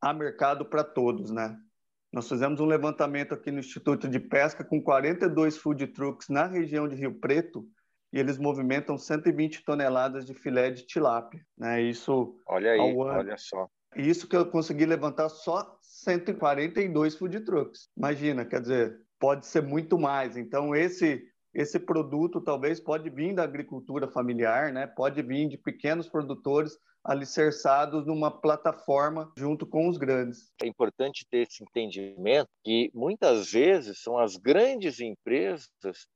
há 0.00 0.12
mercado 0.12 0.64
para 0.64 0.84
todos, 0.84 1.30
né? 1.30 1.56
Nós 2.12 2.28
fizemos 2.28 2.60
um 2.60 2.66
levantamento 2.66 3.34
aqui 3.34 3.50
no 3.50 3.58
Instituto 3.58 4.08
de 4.08 4.18
Pesca 4.18 4.64
com 4.64 4.82
42 4.82 5.58
food 5.58 5.86
trucks 5.88 6.28
na 6.28 6.46
região 6.46 6.88
de 6.88 6.96
Rio 6.96 7.14
Preto 7.14 7.68
e 8.12 8.18
eles 8.18 8.38
movimentam 8.38 8.96
120 8.96 9.64
toneladas 9.64 10.24
de 10.24 10.32
filé 10.32 10.70
de 10.70 10.86
tilápia, 10.86 11.44
né? 11.56 11.82
Isso 11.82 12.38
Olha 12.46 12.72
aí, 12.72 12.96
olha 12.96 13.36
só. 13.36 13.68
Isso 13.96 14.26
que 14.26 14.36
eu 14.36 14.46
consegui 14.46 14.86
levantar 14.86 15.28
só 15.28 15.78
142 15.82 17.14
food 17.14 17.40
trucks. 17.40 17.90
Imagina, 17.96 18.44
quer 18.44 18.60
dizer, 18.60 19.00
pode 19.18 19.46
ser 19.46 19.62
muito 19.62 19.98
mais. 19.98 20.36
Então 20.36 20.74
esse 20.74 21.22
esse 21.54 21.78
produto 21.78 22.40
talvez 22.40 22.80
pode 22.80 23.08
vir 23.10 23.34
da 23.34 23.42
agricultura 23.42 24.08
familiar, 24.08 24.72
né? 24.72 24.86
Pode 24.86 25.22
vir 25.22 25.48
de 25.48 25.56
pequenos 25.56 26.08
produtores 26.08 26.78
alicerçados 27.04 28.04
numa 28.06 28.30
plataforma 28.30 29.32
junto 29.36 29.66
com 29.66 29.88
os 29.88 29.96
grandes. 29.96 30.52
É 30.62 30.66
importante 30.66 31.26
ter 31.30 31.48
esse 31.48 31.62
entendimento 31.62 32.48
que 32.62 32.90
muitas 32.94 33.50
vezes 33.50 34.02
são 34.02 34.18
as 34.18 34.36
grandes 34.36 35.00
empresas 35.00 36.06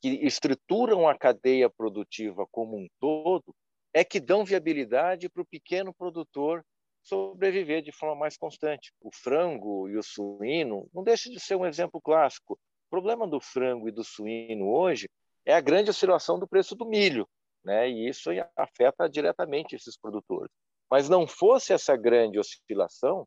que 0.00 0.08
estruturam 0.26 1.08
a 1.08 1.16
cadeia 1.16 1.70
produtiva 1.70 2.44
como 2.50 2.76
um 2.76 2.88
todo 2.98 3.54
é 3.94 4.02
que 4.02 4.18
dão 4.18 4.44
viabilidade 4.44 5.28
para 5.28 5.42
o 5.42 5.46
pequeno 5.46 5.94
produtor 5.94 6.64
sobreviver 7.02 7.82
de 7.82 7.92
forma 7.92 8.16
mais 8.16 8.36
constante. 8.36 8.92
O 9.00 9.10
frango 9.12 9.88
e 9.88 9.96
o 9.96 10.02
suíno 10.02 10.88
não 10.94 11.02
deixa 11.02 11.30
de 11.30 11.38
ser 11.38 11.56
um 11.56 11.66
exemplo 11.66 12.00
clássico. 12.00 12.58
Problema 12.92 13.26
do 13.26 13.40
frango 13.40 13.88
e 13.88 13.92
do 13.92 14.04
suíno 14.04 14.68
hoje 14.68 15.08
é 15.46 15.54
a 15.54 15.60
grande 15.60 15.90
oscilação 15.90 16.38
do 16.38 16.46
preço 16.46 16.76
do 16.76 16.86
milho 16.86 17.26
né? 17.64 17.88
E 17.88 18.08
isso 18.08 18.30
afeta 18.56 19.08
diretamente 19.08 19.74
esses 19.74 19.96
produtores. 19.96 20.50
Mas 20.90 21.08
não 21.08 21.26
fosse 21.26 21.72
essa 21.72 21.96
grande 21.96 22.38
oscilação, 22.38 23.26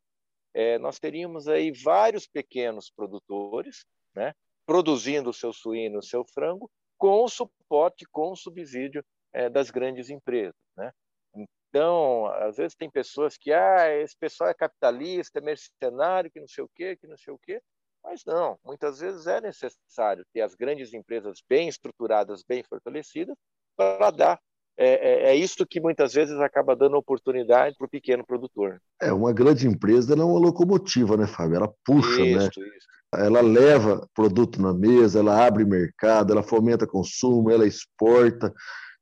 é, 0.54 0.78
nós 0.78 0.98
teríamos 0.98 1.48
aí 1.48 1.72
vários 1.72 2.26
pequenos 2.26 2.90
produtores, 2.90 3.84
né? 4.14 4.32
Produzindo 4.64 5.30
o 5.30 5.34
seu 5.34 5.52
suíno, 5.52 5.98
o 5.98 6.02
seu 6.02 6.24
frango, 6.24 6.70
com 6.98 7.24
o 7.24 7.28
suporte, 7.28 8.06
com 8.10 8.32
o 8.32 8.36
subsídio 8.36 9.04
é, 9.32 9.48
das 9.48 9.70
grandes 9.70 10.10
empresas, 10.10 10.54
né? 10.76 10.92
Então, 11.34 12.26
às 12.26 12.56
vezes 12.56 12.74
tem 12.74 12.90
pessoas 12.90 13.36
que, 13.36 13.52
ah, 13.52 13.90
esse 14.00 14.16
pessoal 14.16 14.48
é 14.48 14.54
capitalista, 14.54 15.38
é 15.38 15.42
mercenário, 15.42 16.30
que 16.30 16.40
não 16.40 16.48
sei 16.48 16.64
o 16.64 16.70
quê, 16.74 16.96
que 16.96 17.06
não 17.06 17.18
sei 17.18 17.34
o 17.34 17.38
quê. 17.38 17.60
Mas 18.06 18.22
não, 18.24 18.56
muitas 18.64 19.00
vezes 19.00 19.26
é 19.26 19.40
necessário 19.40 20.24
ter 20.32 20.40
as 20.40 20.54
grandes 20.54 20.94
empresas 20.94 21.42
bem 21.48 21.68
estruturadas, 21.68 22.44
bem 22.48 22.62
fortalecidas, 22.62 23.34
para 23.76 24.12
dar. 24.12 24.40
É, 24.78 24.88
é, 24.88 25.30
é, 25.30 25.34
isso 25.34 25.66
que 25.66 25.80
muitas 25.80 26.12
vezes 26.12 26.38
acaba 26.38 26.76
dando 26.76 26.96
oportunidade 26.96 27.74
para 27.76 27.86
o 27.86 27.90
pequeno 27.90 28.24
produtor. 28.24 28.80
É, 29.02 29.12
uma 29.12 29.32
grande 29.32 29.66
empresa 29.66 30.12
ela 30.12 30.22
é 30.22 30.24
uma 30.24 30.38
locomotiva, 30.38 31.16
né, 31.16 31.26
Fábio? 31.26 31.56
Ela 31.56 31.74
puxa, 31.84 32.20
né? 32.20 32.28
isso, 32.28 32.60
né? 32.60 32.68
Isso. 32.76 32.86
Ela 33.14 33.40
leva 33.40 34.08
produto 34.14 34.62
na 34.62 34.72
mesa, 34.72 35.18
ela 35.18 35.44
abre 35.44 35.64
mercado, 35.64 36.32
ela 36.32 36.42
fomenta 36.42 36.86
consumo, 36.86 37.50
ela 37.50 37.66
exporta. 37.66 38.54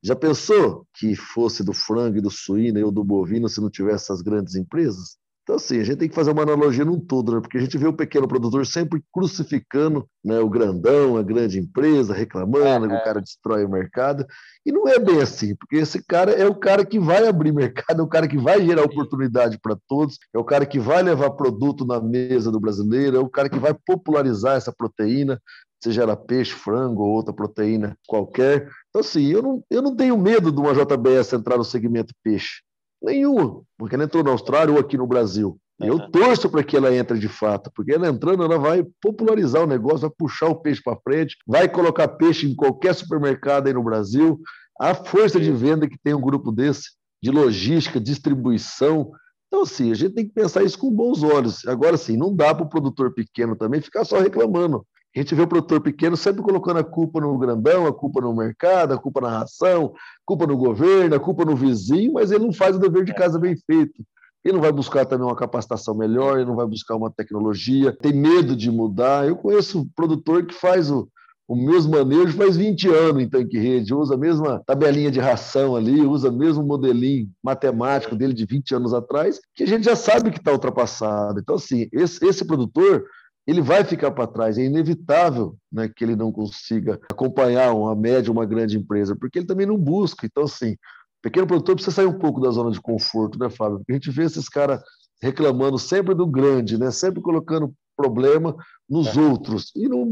Já 0.03 0.17
pensou 0.17 0.87
que 0.95 1.15
fosse 1.15 1.63
do 1.63 1.75
frango 1.75 2.19
e 2.19 2.23
do 2.23 2.31
suíno 2.31 2.83
ou 2.85 2.93
do 2.93 3.05
bovino 3.05 3.49
se 3.49 3.61
não 3.61 3.69
tivesse 3.69 4.05
essas 4.05 4.23
grandes 4.23 4.55
empresas? 4.55 5.19
Então, 5.45 5.57
assim, 5.57 5.79
a 5.79 5.85
gente 5.85 5.99
tem 5.99 6.09
que 6.09 6.15
fazer 6.15 6.31
uma 6.31 6.43
analogia 6.43 6.87
num 6.87 6.99
todo, 6.99 7.35
né? 7.35 7.41
porque 7.41 7.59
a 7.59 7.61
gente 7.61 7.77
vê 7.77 7.87
o 7.87 7.93
pequeno 7.93 8.27
produtor 8.27 8.67
sempre 8.67 9.05
crucificando 9.13 10.09
né, 10.25 10.41
o 10.41 10.49
grandão, 10.49 11.19
a 11.19 11.23
grande 11.23 11.59
empresa, 11.59 12.15
reclamando 12.15 12.89
que 12.89 12.95
o 12.95 13.05
cara 13.05 13.21
destrói 13.21 13.63
o 13.63 13.69
mercado. 13.69 14.27
E 14.65 14.73
não 14.73 14.89
é 14.89 14.99
bem 14.99 15.21
assim, 15.21 15.55
porque 15.57 15.77
esse 15.77 16.03
cara 16.03 16.33
é 16.33 16.47
o 16.47 16.55
cara 16.55 16.83
que 16.83 16.99
vai 16.99 17.29
abrir 17.29 17.53
mercado, 17.53 18.01
é 18.01 18.03
o 18.03 18.09
cara 18.09 18.27
que 18.27 18.39
vai 18.39 18.65
gerar 18.65 18.85
oportunidade 18.85 19.59
para 19.61 19.77
todos, 19.87 20.19
é 20.35 20.39
o 20.39 20.45
cara 20.45 20.65
que 20.65 20.81
vai 20.81 21.03
levar 21.03 21.31
produto 21.33 21.85
na 21.85 22.01
mesa 22.01 22.51
do 22.51 22.59
brasileiro, 22.59 23.19
é 23.19 23.21
o 23.21 23.29
cara 23.29 23.51
que 23.51 23.59
vai 23.59 23.75
popularizar 23.87 24.57
essa 24.57 24.73
proteína, 24.73 25.39
seja 25.83 26.05
ela 26.05 26.17
peixe, 26.17 26.53
frango 26.53 27.03
ou 27.03 27.11
outra 27.11 27.35
proteína 27.35 27.95
qualquer. 28.09 28.67
Então, 28.89 29.03
assim, 29.03 29.27
eu 29.27 29.43
não, 29.43 29.63
eu 29.71 29.83
não 29.83 29.95
tenho 29.95 30.17
medo 30.17 30.51
de 30.51 30.59
uma 30.59 30.73
JBS 30.73 31.35
entrar 31.35 31.59
no 31.59 31.65
segmento 31.65 32.15
peixe. 32.23 32.63
Nenhuma, 33.05 33.63
porque 33.77 33.95
ela 33.95 34.05
entrou 34.05 34.25
na 34.25 34.31
Austrália 34.31 34.73
ou 34.73 34.81
aqui 34.81 34.97
no 34.97 35.07
Brasil. 35.07 35.59
E 35.81 35.87
eu 35.87 36.11
torço 36.11 36.49
para 36.49 36.63
que 36.63 36.77
ela 36.77 36.95
entre 36.95 37.19
de 37.19 37.29
fato, 37.29 37.71
porque 37.75 37.93
ela 37.93 38.09
entrando, 38.09 38.43
ela 38.45 38.59
vai 38.59 38.87
popularizar 39.03 39.63
o 39.63 39.67
negócio, 39.67 40.01
vai 40.01 40.11
puxar 40.11 40.47
o 40.47 40.55
peixe 40.55 40.81
para 40.83 40.99
frente, 41.01 41.37
vai 41.47 41.69
colocar 41.69 42.09
peixe 42.09 42.47
em 42.47 42.55
qualquer 42.55 42.95
supermercado 42.95 43.67
aí 43.67 43.75
no 43.75 43.83
Brasil. 43.83 44.41
A 44.81 44.95
força 44.95 45.39
de 45.39 45.51
venda 45.53 45.89
que 45.89 45.99
tem 46.03 46.15
um 46.15 46.21
grupo 46.21 46.51
desse, 46.51 46.93
de 47.23 47.31
logística, 47.31 48.01
distribuição. 48.01 49.11
Então, 49.49 49.63
assim, 49.63 49.91
a 49.91 49.95
gente 49.95 50.15
tem 50.15 50.27
que 50.27 50.33
pensar 50.33 50.63
isso 50.63 50.79
com 50.79 50.91
bons 50.91 51.23
olhos. 51.23 51.67
Agora, 51.67 51.97
sim, 51.97 52.17
não 52.17 52.35
dá 52.35 52.55
para 52.55 52.65
o 52.65 52.69
produtor 52.69 53.13
pequeno 53.13 53.55
também 53.55 53.81
ficar 53.81 54.05
só 54.05 54.19
reclamando. 54.19 54.87
A 55.15 55.21
gente 55.21 55.35
vê 55.35 55.43
o 55.43 55.47
produtor 55.47 55.81
pequeno 55.81 56.17
sempre 56.17 56.43
colocando 56.43 56.79
a 56.79 56.85
culpa 56.85 57.21
no 57.21 57.39
grandão, 57.39 57.87
a 57.87 57.93
culpa 57.93 58.21
no 58.21 58.35
mercado, 58.35 58.95
a 58.95 58.99
culpa 58.99 59.21
na 59.21 59.39
ração, 59.39 59.93
a 59.95 60.23
culpa 60.27 60.45
no 60.45 60.57
governo, 60.57 61.15
a 61.15 61.21
culpa 61.21 61.45
no 61.45 61.55
vizinho, 61.55 62.15
mas 62.15 62.33
ele 62.33 62.45
não 62.45 62.53
faz 62.53 62.75
o 62.75 62.81
dever 62.81 63.05
de 63.05 63.13
é. 63.13 63.15
casa 63.15 63.39
bem 63.39 63.57
feito. 63.57 64.05
Ele 64.45 64.55
não 64.55 64.61
vai 64.61 64.73
buscar 64.73 65.07
também 65.07 65.27
uma 65.27 65.37
capacitação 65.37 65.95
melhor, 65.95 66.37
ele 66.37 66.49
não 66.49 66.57
vai 66.57 66.67
buscar 66.67 66.97
uma 66.97 67.11
tecnologia, 67.11 67.97
tem 67.97 68.13
medo 68.13 68.57
de 68.57 68.71
mudar. 68.71 69.27
Eu 69.27 69.37
conheço 69.37 69.81
um 69.81 69.89
produtor 69.95 70.45
que 70.45 70.53
faz 70.53 70.91
o, 70.91 71.09
o 71.47 71.55
mesmo 71.55 71.93
manejo 71.93 72.37
faz 72.37 72.57
20 72.57 72.89
anos 72.89 73.23
em 73.23 73.29
tanque 73.29 73.57
rede, 73.57 73.95
usa 73.95 74.15
a 74.15 74.19
mesma 74.19 74.63
tabelinha 74.67 75.11
de 75.11 75.21
ração 75.21 75.77
ali, 75.77 76.01
usa 76.03 76.29
o 76.29 76.33
mesmo 76.33 76.65
modelinho 76.65 77.31
matemático 77.43 78.17
dele 78.17 78.35
de 78.35 78.45
20 78.45 78.75
anos 78.75 78.93
atrás, 78.93 79.41
que 79.55 79.63
a 79.63 79.67
gente 79.67 79.85
já 79.85 79.95
sabe 79.95 80.31
que 80.31 80.39
está 80.39 80.53
ultrapassado. 80.53 81.39
Então, 81.39 81.55
assim, 81.55 81.89
esse, 81.93 82.25
esse 82.27 82.45
produtor 82.45 83.05
ele 83.47 83.61
vai 83.61 83.85
ficar 83.85 84.11
para 84.11 84.27
trás. 84.27 84.59
É 84.59 84.65
inevitável 84.65 85.57
né, 85.71 85.89
que 85.89 86.05
ele 86.05 86.17
não 86.17 86.33
consiga 86.33 87.01
acompanhar 87.11 87.73
uma 87.75 87.95
média, 87.95 88.33
uma 88.33 88.47
grande 88.47 88.79
empresa, 88.79 89.17
porque 89.17 89.39
ele 89.39 89.47
também 89.47 89.67
não 89.67 89.77
busca. 89.77 90.27
Então, 90.27 90.45
assim, 90.45 90.73
o 90.73 91.23
pequeno 91.23 91.47
produtor 91.47 91.75
precisa 91.75 91.97
sair 91.97 92.07
um 92.07 92.19
pouco 92.19 92.41
da 92.41 92.51
zona 92.51 92.71
de 92.71 92.81
conforto, 92.81 93.39
né, 93.39 93.51
Fábio? 93.51 93.79
Porque 93.79 93.93
a 93.93 93.97
gente 93.97 94.11
vê 94.11 94.25
esses 94.25 94.49
caras 94.49 94.81
reclamando 95.23 95.79
sempre 95.79 96.15
do 96.15 96.27
grande, 96.27 96.79
né? 96.79 96.91
Sempre 96.91 97.21
colocando 97.21 97.73
problema 97.97 98.57
nos 98.89 99.17
é. 99.17 99.21
outros 99.21 99.71
e 99.77 99.89
não 99.89 100.05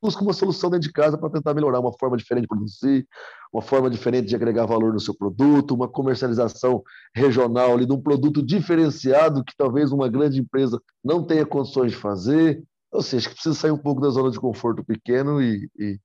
busca 0.00 0.22
uma 0.22 0.32
solução 0.32 0.70
dentro 0.70 0.88
de 0.88 0.92
casa 0.92 1.18
para 1.18 1.30
tentar 1.30 1.54
melhorar 1.54 1.80
uma 1.80 1.92
forma 1.98 2.16
diferente 2.16 2.42
de 2.42 2.48
produzir, 2.48 3.06
uma 3.52 3.62
forma 3.62 3.90
diferente 3.90 4.28
de 4.28 4.34
agregar 4.34 4.66
valor 4.66 4.92
no 4.92 5.00
seu 5.00 5.14
produto, 5.14 5.74
uma 5.74 5.88
comercialização 5.88 6.82
regional 7.14 7.74
ali 7.74 7.86
de 7.86 7.92
um 7.92 8.00
produto 8.00 8.42
diferenciado 8.42 9.44
que 9.44 9.54
talvez 9.56 9.92
uma 9.92 10.08
grande 10.08 10.40
empresa 10.40 10.80
não 11.04 11.24
tenha 11.24 11.44
condições 11.44 11.92
de 11.92 11.98
fazer. 11.98 12.62
Ou 12.92 13.02
seja, 13.02 13.28
que 13.28 13.34
precisa 13.34 13.54
sair 13.54 13.70
um 13.70 13.78
pouco 13.78 14.00
da 14.00 14.10
zona 14.10 14.30
de 14.30 14.40
conforto 14.40 14.84
pequeno 14.84 15.40
e, 15.40 15.70
e, 15.78 15.98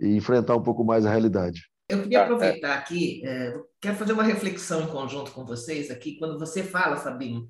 e 0.00 0.16
enfrentar 0.16 0.56
um 0.56 0.62
pouco 0.62 0.84
mais 0.84 1.06
a 1.06 1.10
realidade. 1.10 1.62
Eu 1.88 2.02
queria 2.02 2.22
aproveitar 2.22 2.78
aqui, 2.78 3.22
é, 3.24 3.54
quero 3.80 3.96
fazer 3.96 4.14
uma 4.14 4.22
reflexão 4.22 4.82
em 4.82 4.86
conjunto 4.86 5.30
com 5.32 5.44
vocês 5.44 5.90
aqui, 5.90 6.16
quando 6.16 6.38
você 6.38 6.62
fala, 6.62 6.96
Fabinho, 6.96 7.46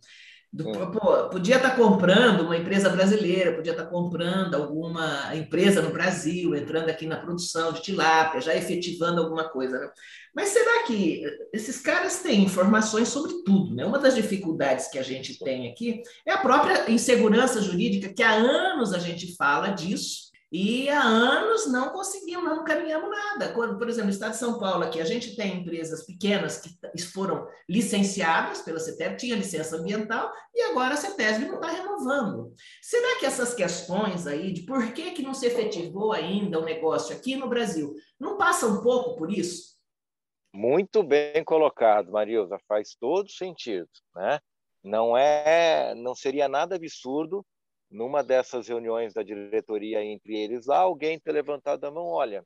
do, 0.55 0.69
hum. 0.69 0.91
pô, 0.93 1.29
podia 1.31 1.57
estar 1.57 1.71
tá 1.71 1.77
comprando 1.77 2.43
uma 2.43 2.57
empresa 2.57 2.89
brasileira, 2.89 3.57
podia 3.57 3.73
estar 3.73 3.87
tá 3.87 3.91
comprando 3.91 4.55
alguma 4.55 5.35
empresa 5.35 5.83
no 5.83 5.91
Brasil, 5.91 6.55
entrando 6.55 6.89
aqui 6.89 7.07
na 7.07 7.17
produção 7.17 7.73
de 7.73 7.83
tilápia, 7.83 8.41
já 8.41 8.55
efetivando 8.55 9.21
alguma 9.21 9.49
coisa. 9.49 9.81
Né? 9.81 9.91
Mas 10.33 10.51
será 10.51 10.85
que 10.85 11.25
esses 11.53 11.81
caras 11.81 12.23
têm 12.23 12.45
informações 12.45 13.09
sobre 13.09 13.33
tudo? 13.45 13.75
Né? 13.75 13.85
Uma 13.85 13.99
das 13.99 14.15
dificuldades 14.15 14.87
que 14.87 14.99
a 14.99 15.03
gente 15.03 15.41
tem 15.41 15.69
aqui 15.69 16.03
é 16.25 16.31
a 16.31 16.39
própria 16.39 16.89
insegurança 16.89 17.61
jurídica, 17.61 18.15
que 18.15 18.23
há 18.23 18.35
anos 18.35 18.93
a 18.93 19.01
gente 19.01 19.35
fala 19.35 19.71
disso, 19.71 20.31
e 20.57 20.89
há 20.89 21.03
anos 21.03 21.67
não 21.67 21.89
conseguimos, 21.89 22.45
não 22.45 22.63
caminhamos 22.63 23.11
nada. 23.11 23.53
Quando, 23.53 23.77
por 23.77 23.89
exemplo, 23.89 24.07
no 24.07 24.13
estado 24.13 24.31
de 24.31 24.37
São 24.37 24.57
Paulo, 24.57 24.85
aqui, 24.85 25.01
a 25.01 25.05
gente 25.05 25.35
tem 25.35 25.57
empresas 25.57 26.07
pequenas 26.07 26.59
que 26.59 27.03
foram 27.03 27.49
licenciadas 27.69 28.63
pela 28.63 28.79
CETESB, 28.79 29.17
tinha 29.17 29.35
licença 29.35 29.77
ambiental, 29.77 30.31
e 30.55 30.63
agora 30.63 30.95
a 30.95 30.97
CETESB 30.97 31.47
não 31.47 31.57
está 31.57 31.73
renovando. 31.73 32.55
Será 32.81 33.19
que 33.19 33.27
essas 33.27 33.53
questões 33.53 34.29
aí 34.29 34.53
de 34.53 34.63
por 34.63 34.93
que, 34.93 35.11
que 35.11 35.23
não 35.23 35.35
se 35.35 35.45
efetivou 35.45 36.13
ainda 36.13 36.61
o 36.61 36.65
negócio 36.65 37.17
aqui 37.17 37.35
no 37.35 37.49
Brasil, 37.49 37.93
não 38.21 38.37
passa 38.37 38.65
um 38.65 38.81
pouco 38.81 39.17
por 39.17 39.33
isso? 39.33 39.75
Muito 40.53 41.03
bem 41.03 41.43
colocado, 41.43 42.13
Marilza, 42.13 42.61
faz 42.69 42.95
todo 42.95 43.29
sentido, 43.29 43.89
né? 44.15 44.39
Não 44.85 45.17
é, 45.17 45.97
não 45.97 46.15
seria 46.15 46.47
nada 46.47 46.77
absurdo 46.77 47.45
numa 47.95 48.25
dessas 48.25 48.67
reuniões 48.67 49.15
da 49.15 49.23
diretoria 49.23 50.05
entre 50.05 50.37
eles 50.37 50.67
lá, 50.67 50.79
alguém 50.79 51.17
ter 51.17 51.31
levantado 51.31 51.85
a 51.85 51.93
mão, 51.93 52.09
olha, 52.09 52.45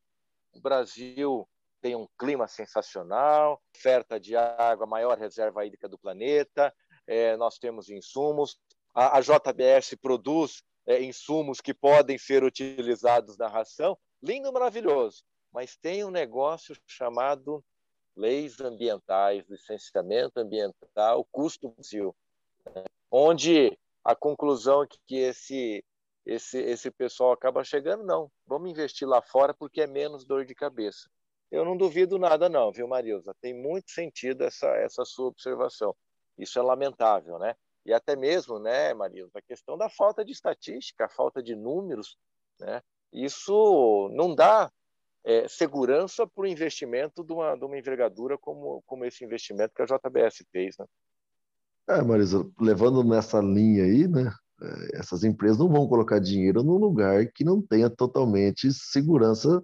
o 0.53 0.61
Brasil 0.61 1.49
tem 1.81 1.97
um 1.97 2.07
clima 2.19 2.47
sensacional, 2.47 3.59
oferta 3.75 4.21
de 4.21 4.37
água, 4.37 4.87
maior 4.87 5.17
reserva 5.17 5.65
hídrica 5.65 5.89
do 5.89 5.99
planeta, 5.99 6.71
é, 7.07 7.35
nós 7.39 7.59
temos 7.59 7.89
insumos, 7.89 8.59
a, 8.95 9.17
a 9.17 9.21
JBS 9.23 9.95
produz 9.99 10.63
é, 10.87 11.03
insumos 11.03 11.63
que 11.63 11.73
podem 11.73 12.19
ser 12.19 12.45
utilizados 12.45 13.39
na 13.39 13.49
ração, 13.49 13.97
lindo, 14.23 14.53
maravilhoso, 14.53 15.25
mas 15.51 15.79
tem 15.79 16.05
um 16.05 16.11
negócio 16.11 16.77
chamado 16.87 17.65
leis 18.15 18.61
ambientais, 18.61 19.49
licenciamento 19.49 20.41
ambiental, 20.41 21.27
custo 21.33 21.71
Brasil, 21.71 22.15
né? 22.67 22.85
onde 23.11 23.79
a 24.09 24.17
conclusão 24.17 24.87
que, 24.87 24.99
que 25.07 25.17
esse, 25.17 25.85
esse, 26.25 26.59
esse 26.59 26.91
pessoal 26.91 27.33
acaba 27.33 27.63
chegando, 27.63 28.03
não, 28.03 28.33
vamos 28.47 28.71
investir 28.71 29.07
lá 29.07 29.21
fora 29.21 29.53
porque 29.53 29.83
é 29.83 29.87
menos 29.87 30.25
dor 30.25 30.47
de 30.47 30.55
cabeça. 30.55 31.11
Eu 31.51 31.63
não 31.63 31.77
duvido 31.77 32.19
nada 32.19 32.49
não, 32.49 32.73
viu, 32.73 32.89
Marilza? 32.89 33.35
Tem 33.39 33.53
muito 33.53 33.91
sentido 33.91 34.45
essa, 34.45 34.67
essa 34.77 35.05
sua 35.05 35.27
observação. 35.27 35.95
Isso 36.39 36.59
é 36.59 36.63
lamentável, 36.63 37.39
né? 37.39 37.55
E 37.85 37.93
até 37.93 38.17
mesmo, 38.17 38.59
né, 38.59 38.95
Marilza, 38.95 39.39
a 39.39 39.43
questão 39.43 39.77
da 39.77 39.91
falta 39.91 40.25
de 40.25 40.33
estatística, 40.33 41.05
a 41.05 41.11
falta 41.11 41.43
de 41.43 41.55
números, 41.55 42.17
né? 42.59 42.83
Isso 43.13 44.09
não 44.15 44.35
dá 44.35 44.73
é, 45.23 45.47
segurança 45.49 46.27
para 46.27 46.45
o 46.45 46.47
investimento 46.47 47.23
de 47.23 47.35
uma, 47.35 47.55
de 47.55 47.65
uma 47.67 47.77
envergadura 47.77 48.39
como, 48.39 48.83
como 48.87 49.05
esse 49.05 49.23
investimento 49.23 49.75
que 49.75 49.83
a 49.83 49.85
JBS 49.85 50.47
fez, 50.51 50.79
né? 50.79 50.87
É, 51.89 52.03
Marisa, 52.03 52.47
levando 52.61 53.03
nessa 53.03 53.41
linha 53.41 53.85
aí, 53.85 54.07
né? 54.07 54.31
É, 54.61 54.99
essas 54.99 55.25
empresas 55.25 55.59
não 55.59 55.69
vão 55.69 55.87
colocar 55.87 56.19
dinheiro 56.19 56.63
num 56.63 56.77
lugar 56.77 57.27
que 57.33 57.45
não 57.45 57.63
tenha 57.63 57.89
totalmente 57.89 58.73
segurança 58.73 59.63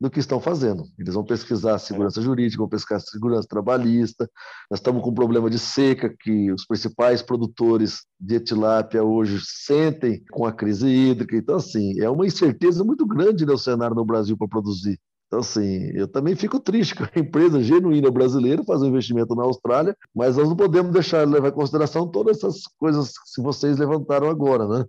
do 0.00 0.10
que 0.10 0.20
estão 0.20 0.40
fazendo. 0.40 0.84
Eles 0.98 1.14
vão 1.14 1.24
pesquisar 1.24 1.78
segurança 1.78 2.20
jurídica, 2.20 2.62
vão 2.62 2.68
pesquisar 2.68 3.00
segurança 3.00 3.48
trabalhista. 3.48 4.30
Nós 4.70 4.78
estamos 4.78 5.02
com 5.02 5.10
um 5.10 5.14
problema 5.14 5.50
de 5.50 5.58
seca 5.58 6.14
que 6.18 6.52
os 6.52 6.66
principais 6.66 7.22
produtores 7.22 8.04
de 8.20 8.38
tilápia 8.40 9.02
hoje 9.02 9.38
sentem 9.42 10.22
com 10.30 10.46
a 10.46 10.52
crise 10.52 10.86
hídrica. 10.86 11.36
Então, 11.36 11.56
assim, 11.56 11.98
é 12.00 12.08
uma 12.08 12.26
incerteza 12.26 12.84
muito 12.84 13.06
grande 13.06 13.44
no 13.46 13.58
cenário 13.58 13.96
no 13.96 14.04
Brasil 14.04 14.36
para 14.36 14.48
produzir. 14.48 14.98
Então, 15.26 15.40
assim, 15.40 15.90
eu 15.94 16.06
também 16.06 16.36
fico 16.36 16.60
triste 16.60 16.94
com 16.94 17.04
a 17.04 17.10
empresa 17.18 17.62
genuína 17.62 18.10
brasileira 18.10 18.62
fazer 18.64 18.84
um 18.84 18.88
investimento 18.88 19.34
na 19.34 19.42
Austrália, 19.42 19.96
mas 20.14 20.36
nós 20.36 20.48
não 20.48 20.56
podemos 20.56 20.92
deixar 20.92 21.26
de 21.26 21.32
levar 21.32 21.48
em 21.48 21.52
consideração 21.52 22.08
todas 22.08 22.38
essas 22.38 22.62
coisas 22.78 23.12
que 23.34 23.42
vocês 23.42 23.78
levantaram 23.78 24.28
agora, 24.28 24.66
né? 24.68 24.84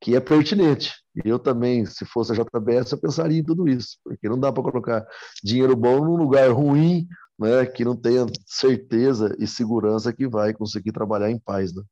Que 0.00 0.16
é 0.16 0.20
pertinente. 0.20 0.94
E 1.24 1.28
eu 1.28 1.38
também, 1.38 1.84
se 1.84 2.04
fosse 2.06 2.32
a 2.32 2.34
JBS, 2.34 2.92
eu 2.92 2.98
pensaria 2.98 3.38
em 3.38 3.44
tudo 3.44 3.68
isso, 3.68 3.98
porque 4.02 4.28
não 4.28 4.38
dá 4.38 4.50
para 4.52 4.62
colocar 4.62 5.06
dinheiro 5.42 5.76
bom 5.76 6.04
num 6.04 6.16
lugar 6.16 6.50
ruim, 6.50 7.06
né? 7.38 7.66
Que 7.66 7.84
não 7.84 7.96
tenha 7.96 8.24
certeza 8.46 9.36
e 9.38 9.46
segurança 9.46 10.12
que 10.12 10.26
vai 10.26 10.54
conseguir 10.54 10.92
trabalhar 10.92 11.30
em 11.30 11.38
paz, 11.38 11.74
né? 11.74 11.82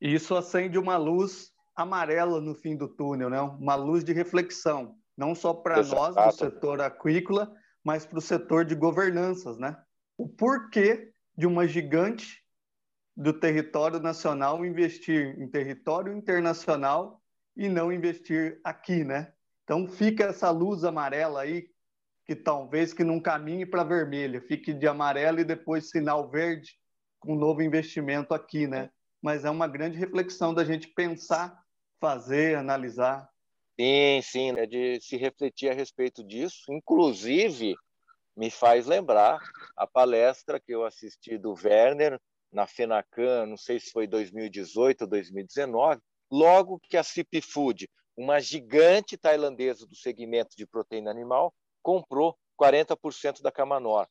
Isso 0.00 0.34
acende 0.34 0.78
uma 0.78 0.96
luz 0.96 1.50
amarela 1.76 2.40
no 2.40 2.54
fim 2.54 2.76
do 2.76 2.88
túnel, 2.88 3.28
né? 3.28 3.40
Uma 3.40 3.74
luz 3.74 4.04
de 4.04 4.12
reflexão 4.12 4.94
não 5.16 5.34
só 5.34 5.52
para 5.52 5.82
nós 5.82 6.14
do 6.14 6.32
setor 6.32 6.80
aquícola, 6.80 7.54
mas 7.84 8.06
para 8.06 8.18
o 8.18 8.22
setor 8.22 8.64
de 8.64 8.74
governanças, 8.74 9.58
né? 9.58 9.76
O 10.16 10.28
porquê 10.28 11.12
de 11.36 11.46
uma 11.46 11.66
gigante 11.66 12.44
do 13.16 13.32
território 13.32 14.00
nacional 14.00 14.64
investir 14.64 15.38
em 15.38 15.48
território 15.48 16.12
internacional 16.12 17.20
e 17.56 17.68
não 17.68 17.92
investir 17.92 18.60
aqui, 18.64 19.04
né? 19.04 19.32
Então 19.64 19.86
fica 19.86 20.24
essa 20.24 20.50
luz 20.50 20.84
amarela 20.84 21.42
aí 21.42 21.68
que 22.26 22.34
talvez 22.34 22.92
que 22.92 23.04
não 23.04 23.20
caminhe 23.20 23.66
para 23.66 23.84
vermelha, 23.84 24.40
fique 24.40 24.72
de 24.72 24.86
amarelo 24.86 25.40
e 25.40 25.44
depois 25.44 25.90
sinal 25.90 26.30
verde 26.30 26.78
com 27.20 27.34
um 27.34 27.38
novo 27.38 27.62
investimento 27.62 28.34
aqui, 28.34 28.66
né? 28.66 28.90
Mas 29.22 29.44
é 29.44 29.50
uma 29.50 29.68
grande 29.68 29.98
reflexão 29.98 30.54
da 30.54 30.64
gente 30.64 30.88
pensar, 30.88 31.62
fazer, 32.00 32.56
analisar. 32.56 33.29
Sim, 33.80 34.20
sim, 34.20 34.50
é 34.58 34.66
de 34.66 35.00
se 35.00 35.16
refletir 35.16 35.70
a 35.70 35.74
respeito 35.74 36.22
disso. 36.22 36.70
Inclusive, 36.70 37.74
me 38.36 38.50
faz 38.50 38.84
lembrar 38.84 39.38
a 39.74 39.86
palestra 39.86 40.60
que 40.60 40.70
eu 40.70 40.84
assisti 40.84 41.38
do 41.38 41.54
Werner 41.54 42.20
na 42.52 42.66
FENACAN, 42.66 43.46
não 43.46 43.56
sei 43.56 43.80
se 43.80 43.90
foi 43.90 44.06
2018 44.06 45.00
ou 45.00 45.06
2019, 45.06 45.98
logo 46.30 46.78
que 46.78 46.98
a 46.98 47.02
CP 47.02 47.40
Food, 47.40 47.88
uma 48.14 48.38
gigante 48.38 49.16
tailandesa 49.16 49.86
do 49.86 49.96
segmento 49.96 50.54
de 50.54 50.66
proteína 50.66 51.10
animal, 51.10 51.50
comprou 51.82 52.36
40% 52.58 53.40
da 53.40 53.50
Camanor. 53.50 54.06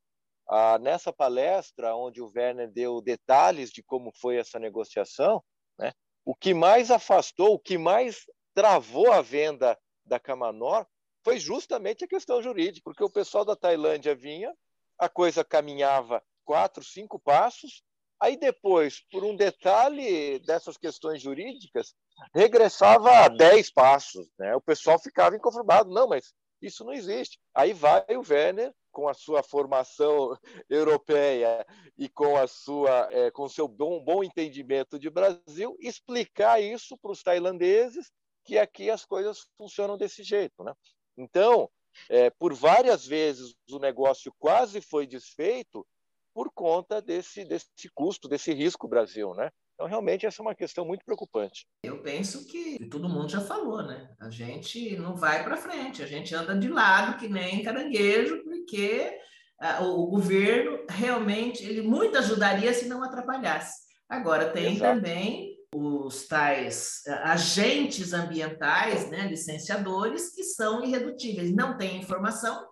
Ah, 0.47 0.79
nessa 0.79 1.13
palestra, 1.13 1.95
onde 1.95 2.23
o 2.23 2.31
Werner 2.35 2.71
deu 2.71 2.99
detalhes 3.01 3.69
de 3.69 3.83
como 3.83 4.11
foi 4.19 4.37
essa 4.37 4.57
negociação, 4.57 5.43
né, 5.77 5.91
o 6.25 6.33
que 6.33 6.55
mais 6.55 6.89
afastou, 6.89 7.53
o 7.53 7.59
que 7.59 7.77
mais 7.77 8.25
travou 8.53 9.11
a 9.11 9.21
venda 9.21 9.77
da 10.05 10.19
Camanor 10.19 10.85
foi 11.23 11.39
justamente 11.39 12.03
a 12.03 12.07
questão 12.07 12.41
jurídica, 12.41 12.81
porque 12.83 13.03
o 13.03 13.09
pessoal 13.09 13.45
da 13.45 13.55
Tailândia 13.55 14.15
vinha, 14.15 14.53
a 14.97 15.09
coisa 15.09 15.43
caminhava 15.43 16.23
quatro, 16.45 16.83
cinco 16.83 17.19
passos, 17.19 17.83
aí 18.19 18.37
depois, 18.37 19.05
por 19.11 19.23
um 19.23 19.35
detalhe 19.35 20.39
dessas 20.39 20.77
questões 20.77 21.21
jurídicas, 21.21 21.93
regressava 22.33 23.11
a 23.11 23.27
dez 23.27 23.71
passos. 23.71 24.27
Né? 24.37 24.55
O 24.55 24.61
pessoal 24.61 24.99
ficava 24.99 25.35
inconformado, 25.35 25.89
não, 25.89 26.07
mas 26.07 26.33
isso 26.61 26.83
não 26.83 26.93
existe. 26.93 27.39
Aí 27.53 27.73
vai 27.73 28.03
o 28.09 28.23
Werner 28.27 28.73
com 28.91 29.07
a 29.07 29.13
sua 29.13 29.41
formação 29.43 30.37
europeia 30.69 31.65
e 31.97 32.09
com 32.09 32.35
a 32.35 32.47
sua 32.47 33.07
é, 33.11 33.31
com 33.31 33.47
seu 33.47 33.67
bom, 33.67 34.03
bom 34.03 34.23
entendimento 34.23 34.99
de 34.99 35.09
Brasil 35.09 35.77
explicar 35.79 36.61
isso 36.61 36.97
para 36.97 37.11
os 37.11 37.23
tailandeses 37.23 38.11
que 38.49 38.57
aqui 38.57 38.89
as 38.89 39.05
coisas 39.05 39.47
funcionam 39.55 39.95
desse 39.95 40.23
jeito. 40.23 40.63
Né? 40.63 40.73
Então, 41.15 41.69
é, 42.09 42.31
por 42.31 42.51
várias 42.51 43.05
vezes 43.05 43.53
o 43.69 43.77
negócio 43.77 44.33
quase 44.39 44.81
foi 44.81 45.05
desfeito 45.05 45.85
por 46.33 46.51
conta 46.51 46.99
desse, 46.99 47.45
desse 47.45 47.67
custo, 47.93 48.27
desse 48.27 48.51
risco 48.51 48.87
Brasil. 48.87 49.35
Né? 49.35 49.51
Então, 49.75 49.85
realmente, 49.85 50.25
essa 50.25 50.41
é 50.41 50.43
uma 50.43 50.55
questão 50.55 50.83
muito 50.83 51.05
preocupante. 51.05 51.67
Eu 51.83 52.01
penso 52.01 52.47
que 52.47 52.83
todo 52.87 53.07
mundo 53.07 53.29
já 53.29 53.39
falou, 53.39 53.83
né? 53.83 54.09
A 54.19 54.31
gente 54.31 54.97
não 54.97 55.15
vai 55.15 55.43
para 55.43 55.55
frente, 55.55 56.01
a 56.01 56.07
gente 56.07 56.33
anda 56.33 56.57
de 56.57 56.69
lado 56.69 57.19
que 57.19 57.29
nem 57.29 57.61
caranguejo, 57.61 58.43
porque 58.43 59.15
uh, 59.61 59.83
o, 59.83 60.03
o 60.03 60.07
governo 60.07 60.85
realmente 60.89 61.63
ele 61.63 61.83
muito 61.83 62.17
ajudaria 62.17 62.73
se 62.73 62.87
não 62.87 63.03
atrapalhasse. 63.03 63.87
Agora, 64.09 64.49
tem 64.49 64.75
Exato. 64.75 64.95
também 64.95 65.48
os 65.79 66.27
tais 66.27 67.03
agentes 67.23 68.11
ambientais, 68.13 69.09
né, 69.09 69.27
licenciadores, 69.27 70.33
que 70.33 70.43
são 70.43 70.83
irredutíveis, 70.83 71.55
não 71.55 71.77
têm 71.77 71.97
informação 71.97 72.67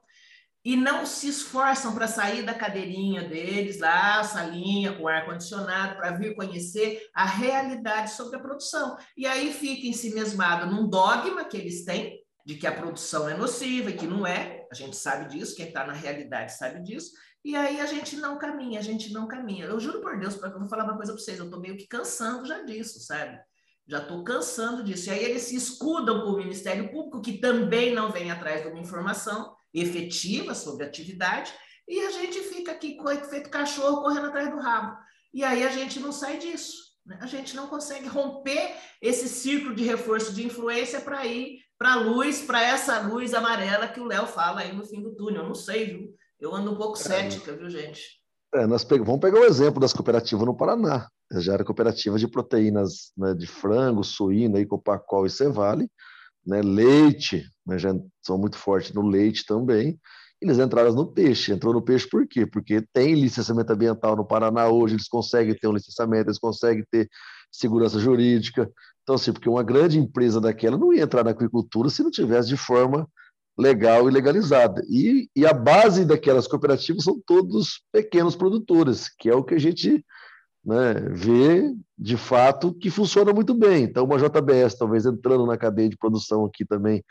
e 0.66 0.76
não 0.76 1.06
se 1.06 1.30
esforçam 1.30 1.96
para 1.96 2.08
sair 2.08 2.44
da 2.44 2.54
cadeirinha 2.54 3.24
deles, 3.24 3.80
lá, 3.80 4.22
salinha, 4.24 4.98
com 4.98 5.08
ar-condicionado, 5.08 5.96
para 5.96 6.12
vir 6.12 6.36
conhecer 6.36 7.08
a 7.14 7.26
realidade 7.26 8.12
sobre 8.12 8.36
a 8.36 8.42
produção. 8.42 8.98
E 9.16 9.26
aí 9.26 9.54
fica 9.54 9.88
em 9.88 9.94
si 9.94 10.14
mesmado 10.14 10.70
num 10.70 10.90
dogma 10.90 11.46
que 11.46 11.56
eles 11.56 11.86
têm, 11.86 12.20
de 12.46 12.56
que 12.56 12.68
a 12.68 12.72
produção 12.74 13.30
é 13.30 13.38
nociva 13.38 13.92
e 13.92 13.96
que 13.96 14.08
não 14.08 14.28
é, 14.28 14.66
a 14.70 14.76
gente 14.76 14.98
sabe 14.98 15.30
disso, 15.30 15.56
quem 15.56 15.68
está 15.68 15.86
na 15.86 15.94
realidade 15.94 16.54
sabe 16.58 16.82
disso, 16.82 17.12
e 17.48 17.56
aí 17.56 17.80
a 17.80 17.86
gente 17.86 18.18
não 18.18 18.38
caminha, 18.38 18.78
a 18.78 18.84
gente 18.84 19.14
não 19.14 19.26
caminha. 19.26 19.64
Eu 19.64 19.80
juro 19.80 20.02
por 20.02 20.20
Deus, 20.20 20.36
porque 20.36 20.54
eu 20.54 20.60
vou 20.60 20.68
falar 20.68 20.84
uma 20.84 20.98
coisa 20.98 21.14
para 21.14 21.22
vocês, 21.22 21.40
eu 21.40 21.46
estou 21.46 21.62
meio 21.62 21.78
que 21.78 21.88
cansando 21.88 22.46
já 22.46 22.62
disso, 22.62 23.00
sabe? 23.00 23.40
Já 23.88 24.00
estou 24.00 24.22
cansando 24.22 24.84
disso. 24.84 25.08
E 25.08 25.14
aí 25.14 25.24
eles 25.24 25.44
se 25.44 25.56
escudam 25.56 26.26
com 26.26 26.32
o 26.32 26.38
Ministério 26.38 26.92
Público, 26.92 27.22
que 27.22 27.38
também 27.38 27.96
não 27.96 28.12
vem 28.12 28.30
atrás 28.32 28.64
de 28.64 28.68
uma 28.68 28.82
informação, 28.82 29.56
efetiva 29.74 30.54
sobre 30.54 30.84
a 30.84 30.88
atividade, 30.88 31.54
e 31.88 32.02
a 32.02 32.12
gente 32.12 32.38
fica 32.42 32.74
aqui 32.74 32.98
feito 33.30 33.50
cachorro 33.50 34.02
correndo 34.02 34.28
atrás 34.28 34.52
do 34.52 34.60
rabo. 34.60 34.98
E 35.34 35.42
aí 35.42 35.66
a 35.66 35.70
gente 35.70 36.02
não 36.02 36.12
sai 36.12 36.38
disso. 36.40 36.98
Né? 37.06 37.18
A 37.22 37.28
gente 37.28 37.56
não 37.56 37.68
consegue 37.68 38.10
romper 38.10 38.76
esse 39.02 39.30
círculo 39.30 39.74
de 39.74 39.86
reforço 39.86 40.34
de 40.34 40.46
influência 40.46 41.00
para 41.00 41.26
ir 41.26 41.62
para 41.78 41.94
a 41.94 41.96
luz, 41.96 42.42
para 42.42 42.62
essa 42.62 43.00
luz 43.00 43.34
amarela 43.34 43.88
que 43.88 44.02
o 44.02 44.06
Léo 44.06 44.28
fala 44.28 44.60
aí 44.60 44.76
no 44.76 44.84
fim 44.84 45.02
do 45.02 45.16
túnel. 45.16 45.44
Eu 45.44 45.48
não 45.48 45.56
sei, 45.56 45.86
viu? 45.86 46.18
Eu 46.40 46.56
ando 46.56 46.72
um 46.72 46.76
pouco 46.76 46.98
é. 46.98 47.02
cética, 47.02 47.54
viu, 47.54 47.70
gente? 47.70 48.20
É, 48.54 48.66
nós 48.66 48.84
vamos 48.84 49.20
pegar 49.20 49.40
o 49.40 49.46
exemplo 49.46 49.80
das 49.80 49.94
cooperativas 49.94 50.46
no 50.46 50.56
Paraná. 50.56 51.08
Já 51.34 51.54
era 51.54 51.66
cooperativa 51.66 52.18
de 52.18 52.28
proteínas 52.28 53.12
né, 53.18 53.34
de 53.34 53.46
frango, 53.46 54.04
suína, 54.04 54.66
Copacol 54.66 55.26
e 55.26 55.30
Cevale 55.30 55.90
né, 56.48 56.62
leite, 56.62 57.44
mas 57.66 57.82
já 57.82 57.94
são 58.26 58.38
muito 58.38 58.58
fortes 58.58 58.94
no 58.94 59.02
leite 59.02 59.46
também. 59.46 60.00
Eles 60.42 60.58
entraram 60.58 60.94
no 60.94 61.12
peixe. 61.12 61.52
Entrou 61.52 61.74
no 61.74 61.82
peixe 61.82 62.08
por 62.08 62.26
quê? 62.26 62.46
Porque 62.46 62.82
tem 62.94 63.16
licenciamento 63.16 63.74
ambiental 63.74 64.16
no 64.16 64.26
Paraná 64.26 64.70
hoje, 64.70 64.96
eles 64.96 65.10
conseguem 65.10 65.54
ter 65.54 65.68
um 65.68 65.74
licenciamento, 65.74 66.30
eles 66.30 66.40
conseguem 66.40 66.86
ter 66.90 67.10
segurança 67.52 68.00
jurídica. 68.00 68.72
Então, 69.04 69.16
assim, 69.16 69.34
porque 69.34 69.50
uma 69.50 69.64
grande 69.64 70.00
empresa 70.00 70.40
daquela 70.40 70.78
não 70.78 70.94
ia 70.94 71.04
entrar 71.04 71.24
na 71.24 71.32
agricultura 71.32 71.90
se 71.90 72.02
não 72.02 72.12
tivesse 72.12 72.48
de 72.48 72.58
forma 72.58 73.08
legal 73.58 74.08
e 74.08 74.12
legalizada. 74.12 74.84
E, 74.90 75.30
e 75.36 75.46
a 75.46 75.54
base 75.54 76.06
daquelas 76.06 76.48
cooperativas 76.48 77.04
são 77.04 77.20
todos 77.26 77.82
pequenos 77.92 78.36
produtores, 78.36 79.10
que 79.18 79.30
é 79.30 79.36
o 79.36 79.44
que 79.44 79.56
a 79.56 79.60
gente 79.60 80.06
né, 80.64 80.94
vê 81.12 81.74
de 81.98 82.18
fato 82.18 82.74
que 82.74 82.92
funciona 82.92 83.34
muito 83.34 83.54
bem. 83.54 83.84
Então, 83.84 84.06
uma 84.06 84.20
JBS, 84.20 84.78
talvez 84.78 85.06
entrando 85.06 85.46
na 85.46 85.58
cadeia 85.58 85.90
de 85.90 85.98
produção 85.98 86.46
aqui 86.46 86.66
também 86.66 87.04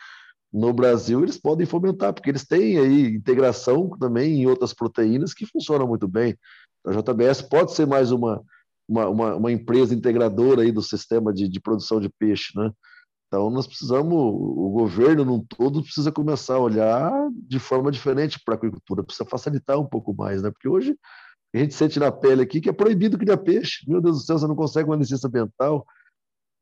no 0.52 0.72
Brasil, 0.72 1.22
eles 1.22 1.36
podem 1.36 1.66
fomentar, 1.66 2.14
porque 2.14 2.30
eles 2.30 2.46
têm 2.46 2.78
aí 2.78 3.06
integração 3.16 3.90
também 3.98 4.42
em 4.42 4.46
outras 4.46 4.72
proteínas 4.72 5.34
que 5.34 5.44
funcionam 5.44 5.86
muito 5.86 6.06
bem. 6.06 6.38
A 6.86 6.92
JBS 6.92 7.42
pode 7.42 7.72
ser 7.72 7.86
mais 7.86 8.12
uma, 8.12 8.40
uma, 8.88 9.08
uma, 9.08 9.34
uma 9.34 9.52
empresa 9.52 9.94
integradora 9.94 10.62
aí 10.62 10.70
do 10.70 10.82
sistema 10.82 11.32
de, 11.32 11.48
de 11.48 11.60
produção 11.60 12.00
de 12.00 12.08
peixe, 12.08 12.56
né? 12.56 12.70
Então, 13.26 13.50
nós 13.50 13.66
precisamos, 13.66 14.12
o 14.14 14.70
governo 14.70 15.24
num 15.24 15.44
todo 15.44 15.82
precisa 15.82 16.12
começar 16.12 16.54
a 16.54 16.60
olhar 16.60 17.12
de 17.32 17.58
forma 17.58 17.90
diferente 17.90 18.40
para 18.44 18.54
a 18.54 18.56
agricultura, 18.56 19.02
precisa 19.02 19.28
facilitar 19.28 19.78
um 19.78 19.86
pouco 19.86 20.14
mais, 20.14 20.42
né? 20.42 20.50
Porque 20.50 20.68
hoje 20.68 20.96
a 21.54 21.58
gente 21.58 21.74
sente 21.74 21.98
na 21.98 22.12
pele 22.12 22.42
aqui 22.42 22.60
que 22.60 22.68
é 22.68 22.72
proibido 22.72 23.18
criar 23.18 23.38
peixe. 23.38 23.84
Meu 23.88 24.00
Deus 24.00 24.18
do 24.18 24.24
céu, 24.24 24.38
você 24.38 24.46
não 24.46 24.54
consegue 24.54 24.88
uma 24.88 24.96
licença 24.96 25.26
ambiental. 25.26 25.84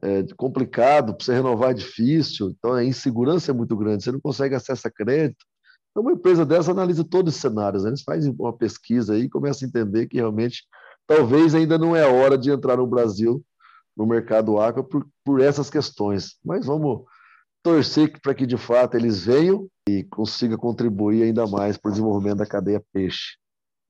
É 0.03 0.23
complicado, 0.37 1.17
você 1.19 1.35
renovar 1.35 1.71
é 1.71 1.75
difícil, 1.75 2.51
então 2.51 2.75
a 2.75 2.85
insegurança 2.85 3.51
é 3.51 3.55
muito 3.55 3.77
grande, 3.77 4.05
você 4.05 4.13
não 4.13 4.21
consegue 4.21 4.55
acesso 4.55 4.87
a 4.87 4.91
crédito. 4.91 5.45
Então, 5.91 6.03
uma 6.03 6.13
empresa 6.13 6.45
dessa 6.45 6.73
analisa 6.73 7.05
todos 7.05 7.35
os 7.35 7.41
cenários, 7.41 7.85
né? 7.85 7.91
eles 7.91 8.03
fazem 8.03 8.35
uma 8.39 8.53
pesquisa 8.53 9.15
aí 9.15 9.23
e 9.23 9.31
começam 9.31 9.67
a 9.67 9.69
entender 9.69 10.07
que 10.07 10.17
realmente 10.17 10.65
talvez 11.07 11.55
ainda 11.55 11.79
não 11.79 11.95
é 11.95 12.07
hora 12.07 12.37
de 12.37 12.51
entrar 12.51 12.77
no 12.77 12.87
Brasil, 12.87 13.43
no 13.97 14.07
mercado 14.07 14.61
aqua, 14.61 14.83
por, 14.83 15.07
por 15.25 15.41
essas 15.41 15.71
questões. 15.71 16.37
Mas 16.45 16.67
vamos 16.67 17.05
torcer 17.63 18.21
para 18.21 18.35
que 18.35 18.47
de 18.47 18.57
fato 18.57 18.97
eles 18.97 19.25
venham 19.25 19.69
e 19.89 20.05
consigam 20.05 20.59
contribuir 20.59 21.23
ainda 21.23 21.47
mais 21.47 21.77
para 21.77 21.89
o 21.89 21.93
desenvolvimento 21.93 22.39
da 22.39 22.47
cadeia 22.47 22.83
peixe 22.93 23.39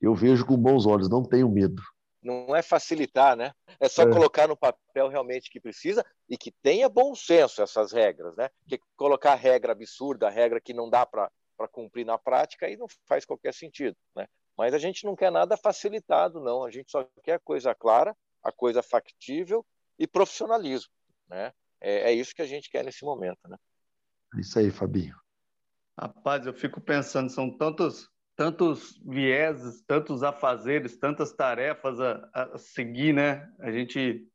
eu 0.05 0.15
vejo 0.15 0.47
com 0.47 0.57
bons 0.57 0.87
olhos, 0.87 1.09
não 1.09 1.25
tenho 1.25 1.49
medo. 1.49 1.83
Não 2.23 2.55
é 2.57 2.63
facilitar, 2.63 3.37
né? 3.37 3.53
É 3.79 3.89
só 3.89 4.03
é. 4.03 4.11
colocar 4.11 4.49
no 4.49 4.57
papel 4.57 5.09
realmente 5.09 5.51
que 5.51 5.61
precisa 5.61 6.05
e 6.29 6.39
que 6.39 6.51
tenha 6.63 6.89
bom 6.89 7.15
senso 7.15 7.63
essas 7.63 7.93
regras, 7.93 8.35
né? 8.37 8.49
Porque 8.61 8.79
colocar 8.97 9.35
regra 9.35 9.73
absurda, 9.73 10.31
regra 10.31 10.61
que 10.61 10.73
não 10.73 10.89
dá 10.89 11.05
para 11.05 11.31
cumprir 11.71 12.05
na 12.05 12.17
prática, 12.17 12.67
aí 12.67 12.77
não 12.77 12.87
faz 13.07 13.25
qualquer 13.25 13.53
sentido, 13.53 13.97
né? 14.17 14.27
Mas 14.57 14.73
a 14.73 14.79
gente 14.79 15.05
não 15.05 15.17
quer 15.17 15.31
nada 15.31 15.57
facilitado, 15.57 16.41
não. 16.41 16.65
A 16.65 16.71
gente 16.71 16.91
só 16.91 17.07
quer 17.23 17.35
a 17.35 17.41
coisa 17.41 17.75
clara, 17.75 18.17
a 18.43 18.53
coisa 18.53 18.83
factível 18.83 19.65
e 19.99 20.07
profissionalismo, 20.07 20.93
né? 21.29 21.53
É, 21.81 22.11
é 22.11 22.13
isso 22.13 22.35
que 22.35 22.43
a 22.43 22.47
gente 22.47 22.71
quer 22.71 22.85
nesse 22.85 23.05
momento, 23.05 23.49
né? 23.49 23.57
É 24.35 24.41
isso 24.41 24.59
aí, 24.59 24.71
Fabinho. 24.71 25.17
Rapaz, 25.99 26.47
eu 26.47 26.55
fico 26.55 26.81
pensando, 26.81 27.31
são 27.31 27.57
tantos 27.57 28.09
tantos 28.37 29.01
vieses, 29.07 29.83
tantos 29.87 30.23
afazeres, 30.23 30.97
tantas 30.97 31.33
tarefas 31.33 32.01
a, 32.01 32.29
a 32.33 32.59
seguir, 32.59 33.13
né? 33.13 33.49
A 33.61 33.71
gente 33.71 34.27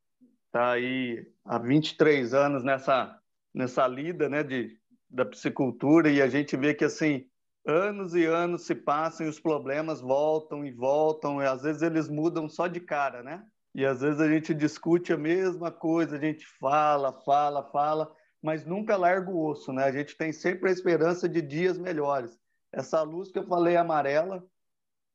está 0.45 0.71
aí 0.71 1.27
há 1.45 1.57
23 1.57 2.33
anos 2.33 2.63
nessa, 2.63 3.19
nessa 3.53 3.85
lida 3.87 4.29
né, 4.29 4.41
de, 4.43 4.77
da 5.09 5.25
psicultura 5.25 6.09
e 6.09 6.21
a 6.21 6.29
gente 6.29 6.55
vê 6.55 6.73
que, 6.73 6.85
assim, 6.85 7.25
anos 7.65 8.15
e 8.15 8.25
anos 8.25 8.65
se 8.65 8.73
passam 8.73 9.25
e 9.25 9.29
os 9.29 9.39
problemas 9.39 10.01
voltam 10.01 10.65
e 10.65 10.71
voltam 10.71 11.41
e 11.41 11.45
às 11.45 11.61
vezes 11.61 11.81
eles 11.81 12.07
mudam 12.07 12.47
só 12.47 12.67
de 12.67 12.79
cara, 12.79 13.21
né? 13.21 13.45
E 13.73 13.85
às 13.85 14.01
vezes 14.01 14.19
a 14.19 14.27
gente 14.27 14.53
discute 14.53 15.13
a 15.13 15.17
mesma 15.17 15.71
coisa, 15.71 16.15
a 16.15 16.19
gente 16.19 16.45
fala, 16.59 17.13
fala, 17.23 17.63
fala, 17.71 18.11
mas 18.41 18.65
nunca 18.65 18.97
larga 18.97 19.29
o 19.29 19.45
osso, 19.45 19.71
né? 19.71 19.83
A 19.83 19.91
gente 19.91 20.17
tem 20.17 20.31
sempre 20.31 20.69
a 20.69 20.73
esperança 20.73 21.29
de 21.29 21.41
dias 21.41 21.77
melhores. 21.77 22.37
Essa 22.71 23.01
luz 23.01 23.31
que 23.31 23.39
eu 23.39 23.47
falei 23.47 23.75
amarela, 23.75 24.43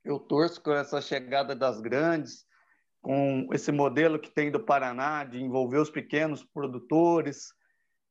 eu 0.05 0.19
torço 0.19 0.61
com 0.62 0.73
essa 0.73 1.01
chegada 1.01 1.55
das 1.55 1.81
grandes, 1.81 2.45
com 3.01 3.49
esse 3.53 3.73
modelo 3.73 4.19
que 4.19 4.31
tem 4.31 4.51
do 4.51 4.61
Paraná 4.61 5.25
de 5.25 5.43
envolver 5.43 5.79
os 5.79 5.90
pequenos 5.90 6.45
produtores. 6.45 7.53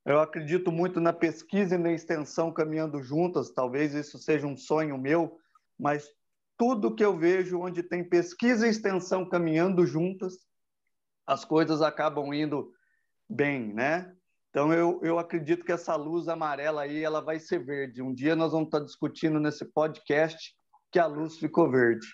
Eu 0.05 0.19
acredito 0.19 0.71
muito 0.71 0.99
na 0.99 1.13
pesquisa 1.13 1.75
e 1.75 1.77
na 1.77 1.91
extensão 1.91 2.51
caminhando 2.51 3.01
juntas, 3.01 3.51
talvez 3.51 3.93
isso 3.93 4.17
seja 4.17 4.45
um 4.45 4.57
sonho 4.57 4.97
meu, 4.97 5.37
mas 5.79 6.09
tudo 6.57 6.93
que 6.93 7.03
eu 7.03 7.17
vejo 7.17 7.59
onde 7.59 7.83
tem 7.83 8.07
pesquisa 8.07 8.67
e 8.67 8.69
extensão 8.69 9.27
caminhando 9.27 9.85
juntas, 9.85 10.33
as 11.25 11.45
coisas 11.45 11.81
acabam 11.81 12.33
indo 12.33 12.71
bem, 13.29 13.73
né? 13.73 14.13
Então, 14.49 14.71
eu, 14.71 14.99
eu 15.01 15.17
acredito 15.17 15.65
que 15.65 15.71
essa 15.71 15.95
luz 15.95 16.27
amarela 16.27 16.83
aí 16.83 17.03
ela 17.03 17.21
vai 17.21 17.39
ser 17.39 17.63
verde. 17.63 18.03
Um 18.03 18.13
dia 18.13 18.35
nós 18.35 18.51
vamos 18.51 18.67
estar 18.67 18.81
discutindo 18.81 19.39
nesse 19.39 19.65
podcast 19.65 20.53
que 20.91 20.99
a 20.99 21.07
luz 21.07 21.37
ficou 21.37 21.71
verde. 21.71 22.05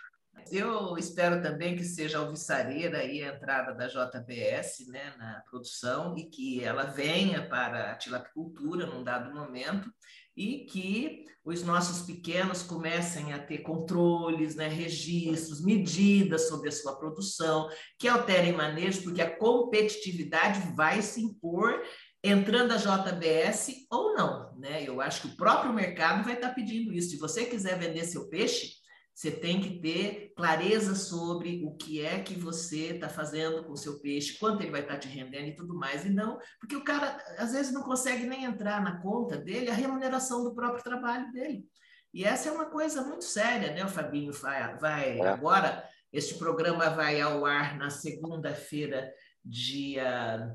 Eu 0.50 0.98
espero 0.98 1.42
também 1.42 1.76
que 1.76 1.84
seja 1.84 2.20
alvissareira 2.20 3.00
aí 3.00 3.22
a 3.24 3.36
entrada 3.36 3.74
da 3.74 3.88
JBS 3.88 4.88
né, 4.88 5.14
na 5.18 5.44
produção 5.50 6.18
e 6.18 6.30
que 6.30 6.64
ela 6.64 6.86
venha 6.86 7.48
para 7.48 7.92
a 7.92 7.96
tilapicultura 7.96 8.86
num 8.86 9.04
dado 9.04 9.34
momento 9.34 9.92
e 10.40 10.60
que 10.60 11.26
os 11.44 11.64
nossos 11.64 12.06
pequenos 12.06 12.64
comecem 12.64 13.34
a 13.34 13.40
ter 13.40 13.58
controles, 13.58 14.56
né, 14.56 14.70
registros, 14.70 15.62
medidas 15.62 16.48
sobre 16.48 16.70
a 16.70 16.72
sua 16.72 16.96
produção, 16.98 17.70
que 17.98 18.08
alterem 18.08 18.54
manejos, 18.54 19.04
porque 19.04 19.22
a 19.22 19.38
competitividade 19.38 20.74
vai 20.76 21.02
se 21.02 21.22
impor 21.22 21.82
entrando 22.24 22.72
a 22.72 22.78
JBS 22.78 23.86
ou 23.92 24.14
não, 24.14 24.58
né? 24.58 24.84
Eu 24.86 25.02
acho 25.02 25.22
que 25.22 25.28
o 25.28 25.36
próprio 25.36 25.74
mercado 25.74 26.24
vai 26.24 26.36
estar 26.36 26.50
pedindo 26.50 26.94
isso. 26.94 27.12
Se 27.12 27.18
você 27.18 27.46
quiser 27.46 27.78
vender 27.78 28.06
seu 28.06 28.30
peixe, 28.30 28.79
você 29.20 29.32
tem 29.32 29.60
que 29.60 29.82
ter 29.82 30.32
clareza 30.34 30.96
sobre 30.96 31.62
o 31.66 31.76
que 31.76 32.00
é 32.00 32.22
que 32.22 32.36
você 32.36 32.92
está 32.92 33.10
fazendo 33.10 33.66
com 33.66 33.74
o 33.74 33.78
seu 33.78 34.00
peixe, 34.00 34.40
quanto 34.40 34.62
ele 34.62 34.72
vai 34.72 34.80
estar 34.80 34.98
te 34.98 35.10
rendendo 35.10 35.50
e 35.50 35.56
tudo 35.58 35.76
mais. 35.76 36.06
E 36.06 36.10
não, 36.10 36.40
porque 36.58 36.78
o 36.78 36.86
cara 36.86 37.22
às 37.38 37.52
vezes 37.52 37.74
não 37.74 37.84
consegue 37.84 38.26
nem 38.26 38.46
entrar 38.46 38.82
na 38.82 39.02
conta 39.02 39.36
dele 39.36 39.70
a 39.70 39.74
remuneração 39.74 40.42
do 40.42 40.56
próprio 40.56 40.82
trabalho 40.82 41.30
dele. 41.34 41.66
E 42.14 42.24
essa 42.24 42.48
é 42.48 42.52
uma 42.54 42.68
coisa 42.68 43.02
muito 43.02 43.26
séria, 43.26 43.74
né? 43.74 43.84
O 43.84 43.90
Fabinho 43.90 44.32
vai, 44.32 44.78
vai 44.78 45.20
é. 45.20 45.28
agora. 45.28 45.86
Este 46.14 46.36
programa 46.36 46.90
vai 46.90 47.20
ao 47.20 47.46
ar 47.46 47.78
na 47.78 47.90
segunda-feira, 47.90 49.14
dia 49.44 50.50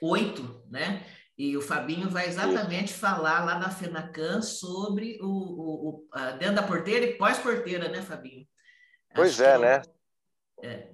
8, 0.00 0.64
né? 0.68 1.06
E 1.36 1.56
o 1.56 1.62
Fabinho 1.62 2.10
vai 2.10 2.26
exatamente 2.26 2.92
falar 2.92 3.44
lá 3.44 3.58
na 3.58 3.70
FENACAN 3.70 4.42
sobre 4.42 5.18
o, 5.20 5.26
o, 5.26 5.88
o 5.88 6.38
dentro 6.38 6.56
da 6.56 6.62
porteira 6.62 7.06
e 7.06 7.16
pós-porteira, 7.16 7.88
né, 7.88 8.02
Fabinho? 8.02 8.46
Pois 9.14 9.40
é, 9.40 9.58
né? 9.58 9.82
É. 10.62 10.92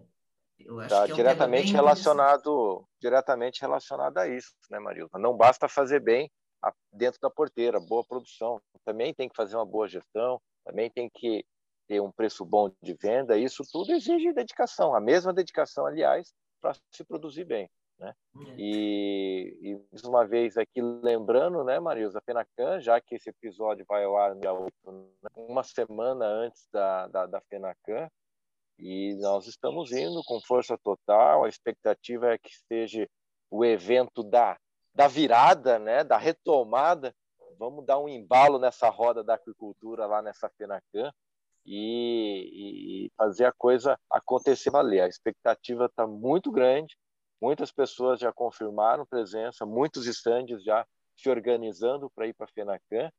Está 0.58 1.08
é 1.08 1.12
um 1.12 1.16
diretamente 1.16 1.72
relacionado, 1.72 2.86
diretamente 3.00 3.60
relacionado 3.60 4.18
a 4.18 4.28
isso, 4.28 4.52
né, 4.70 4.78
Marilda? 4.78 5.18
Não 5.18 5.36
basta 5.36 5.68
fazer 5.68 6.00
bem 6.00 6.30
dentro 6.92 7.20
da 7.20 7.30
porteira, 7.30 7.80
boa 7.80 8.04
produção. 8.04 8.60
Também 8.84 9.14
tem 9.14 9.28
que 9.28 9.36
fazer 9.36 9.56
uma 9.56 9.64
boa 9.64 9.88
gestão, 9.88 10.40
também 10.64 10.90
tem 10.90 11.08
que 11.08 11.44
ter 11.86 12.00
um 12.00 12.12
preço 12.12 12.44
bom 12.44 12.70
de 12.82 12.94
venda. 12.94 13.38
Isso 13.38 13.62
tudo 13.70 13.92
exige 13.92 14.32
dedicação, 14.32 14.94
a 14.94 15.00
mesma 15.00 15.32
dedicação, 15.32 15.86
aliás, 15.86 16.32
para 16.60 16.74
se 16.92 17.04
produzir 17.04 17.44
bem. 17.44 17.70
Né? 17.98 18.14
É. 18.36 18.54
E, 18.56 19.58
e, 19.60 19.82
mais 19.90 20.04
uma 20.04 20.26
vez 20.26 20.56
aqui 20.56 20.80
lembrando, 20.80 21.64
né, 21.64 21.80
Marilza 21.80 22.20
Fenacan, 22.20 22.80
já 22.80 23.00
que 23.00 23.16
esse 23.16 23.30
episódio 23.30 23.84
vai 23.88 24.04
ao 24.04 24.16
ar 24.16 24.36
dia 24.36 24.52
8, 24.52 24.72
né, 24.92 25.28
uma 25.36 25.64
semana 25.64 26.24
antes 26.24 26.68
da, 26.72 27.08
da, 27.08 27.26
da 27.26 27.40
Fenacan, 27.42 28.08
e 28.78 29.16
nós 29.16 29.46
estamos 29.48 29.90
indo 29.90 30.22
com 30.24 30.40
força 30.40 30.78
total. 30.78 31.44
A 31.44 31.48
expectativa 31.48 32.32
é 32.32 32.38
que 32.38 32.56
seja 32.68 33.08
o 33.50 33.64
evento 33.64 34.22
da, 34.22 34.56
da 34.94 35.08
virada, 35.08 35.80
né, 35.80 36.04
da 36.04 36.16
retomada. 36.16 37.12
Vamos 37.58 37.84
dar 37.84 37.98
um 37.98 38.08
embalo 38.08 38.58
nessa 38.60 38.88
roda 38.88 39.24
da 39.24 39.34
agricultura 39.34 40.06
lá 40.06 40.22
nessa 40.22 40.48
Fenacan 40.50 41.12
e, 41.66 43.06
e 43.06 43.12
fazer 43.16 43.46
a 43.46 43.52
coisa 43.52 43.98
acontecer 44.08 44.70
valer. 44.70 45.00
A 45.00 45.08
expectativa 45.08 45.86
está 45.86 46.06
muito 46.06 46.52
grande 46.52 46.96
Muitas 47.40 47.70
pessoas 47.70 48.18
já 48.20 48.32
confirmaram 48.32 49.06
presença, 49.06 49.64
muitos 49.64 50.06
estandes 50.06 50.62
já 50.62 50.86
se 51.16 51.28
organizando 51.28 52.10
para 52.10 52.26
ir 52.26 52.34
para 52.34 52.46
a 52.46 52.48
FENACAN. 52.48 53.10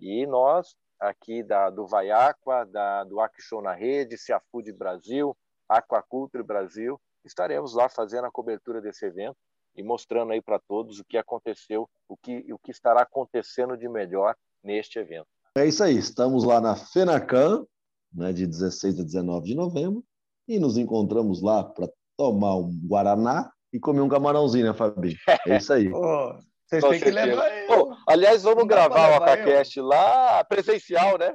E 0.00 0.26
nós, 0.26 0.76
aqui 0.98 1.42
da, 1.42 1.70
do 1.70 1.86
Vaiaqua, 1.86 2.64
da, 2.64 3.04
do 3.04 3.20
Aquishow 3.20 3.62
na 3.62 3.72
Rede, 3.72 4.18
Ciafood 4.18 4.72
Brasil, 4.72 5.36
Aquaculture 5.68 6.42
Brasil, 6.42 7.00
estaremos 7.24 7.74
lá 7.74 7.88
fazendo 7.88 8.26
a 8.26 8.30
cobertura 8.30 8.80
desse 8.80 9.06
evento 9.06 9.36
e 9.76 9.82
mostrando 9.82 10.32
aí 10.32 10.40
para 10.40 10.58
todos 10.58 11.00
o 11.00 11.04
que 11.04 11.16
aconteceu, 11.16 11.88
o 12.08 12.16
que, 12.16 12.52
o 12.52 12.58
que 12.58 12.70
estará 12.70 13.02
acontecendo 13.02 13.76
de 13.76 13.88
melhor 13.88 14.36
neste 14.62 14.98
evento. 14.98 15.26
É 15.56 15.66
isso 15.66 15.82
aí, 15.82 15.96
estamos 15.96 16.44
lá 16.44 16.60
na 16.60 16.76
FENACAN, 16.76 17.66
né, 18.12 18.32
de 18.32 18.46
16 18.46 19.00
a 19.00 19.04
19 19.04 19.46
de 19.46 19.54
novembro, 19.54 20.04
e 20.46 20.58
nos 20.58 20.76
encontramos 20.76 21.42
lá 21.42 21.64
para 21.64 21.88
tomar 22.16 22.56
um 22.56 22.70
Guaraná 22.86 23.52
e 23.74 23.80
comer 23.80 24.02
um 24.02 24.08
camarãozinho, 24.08 24.66
né, 24.68 24.72
Fabi? 24.72 25.18
É 25.48 25.56
isso 25.56 25.72
aí. 25.72 25.90
oh, 25.92 26.38
vocês 26.64 26.84
têm 26.84 27.00
que 27.00 27.10
levar 27.10 27.50
oh, 27.68 27.94
Aliás, 28.08 28.44
vamos 28.44 28.66
gravar 28.66 29.10
o 29.10 29.14
Acacast 29.16 29.80
lá 29.80 30.44
presencial, 30.44 31.18
né? 31.18 31.34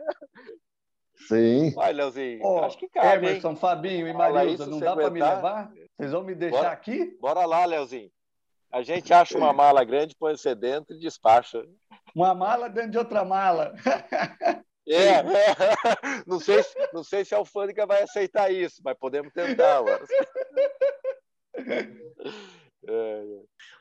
Sim. 1.28 1.72
Vai, 1.72 1.92
Leozinho. 1.92 2.40
Oh, 2.42 2.64
acho 2.64 2.78
que 2.78 2.88
cabe. 2.88 3.28
Emerson, 3.28 3.50
hein? 3.50 3.56
Fabinho 3.58 4.08
e 4.08 4.14
Marilza, 4.14 4.66
não 4.66 4.80
dá 4.80 4.96
para 4.96 5.10
me 5.10 5.20
levar? 5.20 5.70
Vocês 5.98 6.12
vão 6.14 6.24
me 6.24 6.34
deixar 6.34 6.58
bora, 6.58 6.72
aqui? 6.72 7.18
Bora 7.20 7.46
lá, 7.46 7.66
Leozinho. 7.66 8.10
A 8.72 8.82
gente 8.82 9.14
acha 9.14 9.38
uma 9.38 9.52
mala 9.52 9.84
grande, 9.84 10.16
põe 10.18 10.38
você 10.38 10.56
dentro 10.56 10.96
e 10.96 11.00
despacha. 11.00 11.62
Uma 12.16 12.34
mala 12.34 12.70
dentro 12.70 12.92
de 12.92 12.98
outra 12.98 13.26
mala. 13.26 13.76
É, 14.88 15.18
é. 15.18 15.24
Não, 16.26 16.40
sei, 16.40 16.64
não 16.92 17.04
sei 17.04 17.24
se 17.24 17.36
a 17.36 17.38
alfândega 17.38 17.86
vai 17.86 18.02
aceitar 18.02 18.52
isso, 18.52 18.82
mas 18.84 18.98
podemos 18.98 19.32
tentar. 19.32 19.78
Agora. 19.78 20.04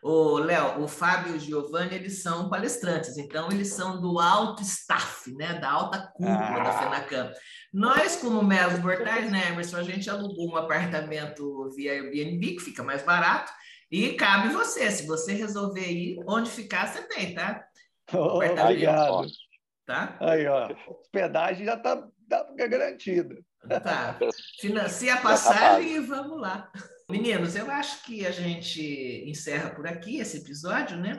O 0.03 0.39
Léo, 0.39 0.83
o 0.83 0.89
Fábio 0.89 1.35
e 1.35 1.37
o 1.37 1.41
Giovanni, 1.41 1.95
eles 1.95 2.23
são 2.23 2.49
palestrantes, 2.49 3.17
então 3.17 3.49
eles 3.51 3.69
são 3.69 4.01
do 4.01 4.19
alto 4.21 4.63
staff, 4.63 5.33
né, 5.35 5.55
da 5.55 5.71
alta 5.71 6.13
cúpula 6.15 6.37
ah. 6.37 6.63
da 6.63 6.73
FENACAM. 6.79 7.33
Nós, 7.73 8.17
como 8.17 8.43
meros 8.43 8.79
mortais, 8.81 9.31
né, 9.31 9.49
Emerson, 9.49 9.77
a 9.77 9.83
gente 9.83 10.09
alugou 10.09 10.51
um 10.51 10.57
apartamento 10.57 11.69
via 11.75 11.93
Airbnb, 11.93 12.55
que 12.55 12.61
fica 12.61 12.83
mais 12.83 13.03
barato, 13.03 13.53
e 13.91 14.15
cabe 14.15 14.51
você, 14.51 14.91
se 14.91 15.07
você 15.07 15.33
resolver 15.33 15.91
ir, 15.91 16.23
onde 16.27 16.51
ficar, 16.51 16.87
você 16.87 17.03
tem, 17.03 17.35
tá? 17.35 17.65
Oh, 18.11 18.39
obrigado. 18.39 19.27
Tá? 19.85 20.17
Aí, 20.19 20.47
ó, 20.47 20.71
hospedagem 20.87 21.67
já 21.67 21.75
está 21.75 22.09
tá 22.27 22.47
garantida. 22.57 23.37
Tá. 23.83 24.19
Financia 24.59 25.13
a 25.13 25.17
tá 25.17 25.23
passagem 25.23 25.97
e 25.97 26.01
vamos 26.01 26.41
lá. 26.41 26.73
Meninos, 27.11 27.57
eu 27.57 27.71
acho 27.71 28.05
que 28.05 28.27
a 28.27 28.31
gente 28.31 29.25
encerra 29.27 29.71
por 29.71 29.87
aqui 29.87 30.19
esse 30.19 30.37
episódio, 30.37 30.95
né? 30.99 31.19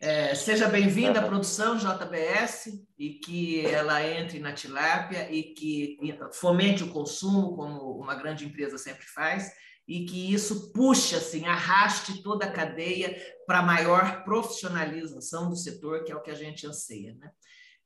É, 0.00 0.32
seja 0.36 0.68
bem-vinda 0.68 1.18
à 1.18 1.26
produção 1.26 1.76
JBS 1.76 2.80
e 2.96 3.14
que 3.14 3.66
ela 3.66 4.06
entre 4.06 4.38
na 4.38 4.52
tilápia 4.52 5.28
e 5.32 5.42
que 5.42 5.98
fomente 6.32 6.84
o 6.84 6.92
consumo, 6.92 7.56
como 7.56 7.98
uma 7.98 8.14
grande 8.14 8.44
empresa 8.44 8.78
sempre 8.78 9.04
faz, 9.04 9.50
e 9.88 10.04
que 10.04 10.32
isso 10.32 10.72
puxe, 10.72 11.16
assim, 11.16 11.44
arraste 11.44 12.22
toda 12.22 12.46
a 12.46 12.52
cadeia 12.52 13.20
para 13.48 13.62
maior 13.62 14.22
profissionalização 14.22 15.48
do 15.48 15.56
setor, 15.56 16.04
que 16.04 16.12
é 16.12 16.16
o 16.16 16.22
que 16.22 16.30
a 16.30 16.36
gente 16.36 16.64
anseia, 16.68 17.16
né? 17.16 17.32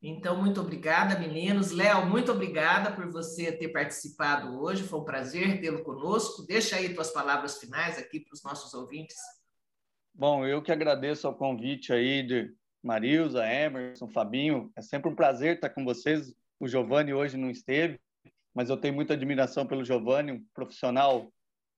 Então, 0.03 0.41
muito 0.41 0.61
obrigada, 0.63 1.19
meninos. 1.19 1.73
Léo, 1.73 2.07
muito 2.07 2.33
obrigada 2.33 2.91
por 2.91 3.11
você 3.11 3.53
ter 3.53 3.69
participado 3.69 4.59
hoje. 4.59 4.83
Foi 4.83 4.99
um 4.99 5.05
prazer 5.05 5.61
tê-lo 5.61 5.83
conosco. 5.83 6.47
Deixa 6.47 6.77
aí 6.77 6.95
tuas 6.95 7.11
palavras 7.11 7.59
finais 7.59 7.99
aqui 7.99 8.21
para 8.21 8.33
os 8.33 8.43
nossos 8.43 8.73
ouvintes. 8.73 9.17
Bom, 10.15 10.47
eu 10.47 10.63
que 10.63 10.73
agradeço 10.73 11.29
o 11.29 11.35
convite 11.35 11.93
aí 11.93 12.23
de 12.23 12.51
Marilza, 12.83 13.47
Emerson, 13.47 14.09
Fabinho. 14.09 14.73
É 14.75 14.81
sempre 14.81 15.11
um 15.11 15.15
prazer 15.15 15.57
estar 15.57 15.69
com 15.69 15.85
vocês. 15.85 16.35
O 16.59 16.67
Giovanni 16.67 17.13
hoje 17.13 17.37
não 17.37 17.51
esteve, 17.51 18.01
mas 18.55 18.71
eu 18.71 18.79
tenho 18.79 18.95
muita 18.95 19.13
admiração 19.13 19.67
pelo 19.67 19.85
Giovanni, 19.85 20.33
um 20.33 20.45
profissional 20.55 21.31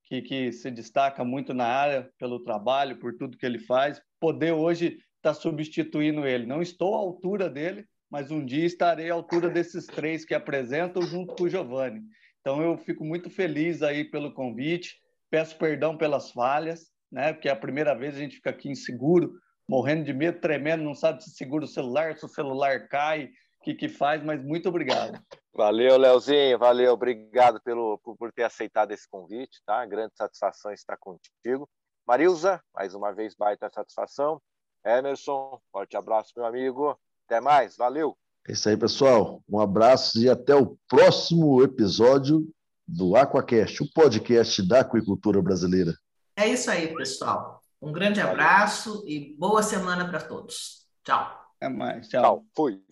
que, 0.04 0.22
que 0.22 0.52
se 0.52 0.70
destaca 0.70 1.24
muito 1.24 1.52
na 1.52 1.66
área, 1.66 2.10
pelo 2.18 2.40
trabalho, 2.40 2.98
por 2.98 3.16
tudo 3.16 3.36
que 3.36 3.46
ele 3.46 3.58
faz. 3.58 4.00
Poder 4.20 4.52
hoje 4.52 4.98
estar 5.16 5.34
substituindo 5.34 6.26
ele. 6.26 6.46
Não 6.46 6.62
estou 6.62 6.94
à 6.94 6.98
altura 6.98 7.48
dele, 7.48 7.86
mas 8.12 8.30
um 8.30 8.44
dia 8.44 8.66
estarei 8.66 9.10
à 9.10 9.14
altura 9.14 9.48
desses 9.48 9.86
três 9.86 10.22
que 10.22 10.34
apresentam 10.34 11.00
junto 11.00 11.34
com 11.34 11.44
o 11.44 11.48
Giovanni. 11.48 12.02
Então 12.42 12.60
eu 12.60 12.76
fico 12.76 13.02
muito 13.02 13.30
feliz 13.30 13.82
aí 13.82 14.04
pelo 14.04 14.34
convite, 14.34 15.00
peço 15.30 15.56
perdão 15.56 15.96
pelas 15.96 16.30
falhas, 16.30 16.90
né? 17.10 17.32
Porque 17.32 17.48
é 17.48 17.52
a 17.52 17.56
primeira 17.56 17.94
vez 17.94 18.14
a 18.14 18.18
gente 18.18 18.36
fica 18.36 18.50
aqui 18.50 18.68
inseguro, 18.68 19.32
morrendo 19.66 20.04
de 20.04 20.12
medo, 20.12 20.40
tremendo, 20.40 20.84
não 20.84 20.94
sabe 20.94 21.24
se 21.24 21.30
segura 21.30 21.64
o 21.64 21.68
celular, 21.68 22.14
se 22.14 22.26
o 22.26 22.28
celular 22.28 22.86
cai, 22.86 23.30
o 23.60 23.64
que 23.64 23.74
que 23.74 23.88
faz, 23.88 24.22
mas 24.22 24.44
muito 24.44 24.68
obrigado. 24.68 25.18
Valeu, 25.54 25.96
Leozinho, 25.96 26.58
valeu, 26.58 26.92
obrigado 26.92 27.62
pelo, 27.62 27.96
por, 27.98 28.30
ter 28.30 28.42
aceitado 28.42 28.92
esse 28.92 29.08
convite, 29.08 29.62
tá? 29.64 29.86
Grande 29.86 30.12
satisfação 30.14 30.70
estar 30.70 30.98
contigo. 30.98 31.66
Marilza, 32.06 32.62
mais 32.74 32.94
uma 32.94 33.10
vez, 33.10 33.34
baita 33.34 33.70
satisfação. 33.72 34.38
Emerson, 34.84 35.58
forte 35.72 35.96
abraço, 35.96 36.32
meu 36.36 36.44
amigo. 36.44 36.98
Até 37.26 37.40
mais, 37.40 37.76
valeu. 37.76 38.16
É 38.46 38.52
isso 38.52 38.68
aí, 38.68 38.76
pessoal. 38.76 39.42
Um 39.48 39.60
abraço 39.60 40.18
e 40.20 40.28
até 40.28 40.54
o 40.54 40.76
próximo 40.88 41.62
episódio 41.62 42.48
do 42.86 43.16
Aquacast, 43.16 43.82
o 43.82 43.92
podcast 43.92 44.66
da 44.66 44.80
aquicultura 44.80 45.40
brasileira. 45.40 45.94
É 46.36 46.48
isso 46.48 46.70
aí, 46.70 46.94
pessoal. 46.94 47.62
Um 47.80 47.92
grande 47.92 48.20
abraço 48.20 49.04
e 49.06 49.34
boa 49.36 49.62
semana 49.62 50.08
para 50.08 50.20
todos. 50.20 50.86
Tchau. 51.04 51.40
Até 51.56 51.68
mais. 51.68 52.08
Tchau. 52.08 52.22
Tchau. 52.22 52.46
Fui. 52.54 52.82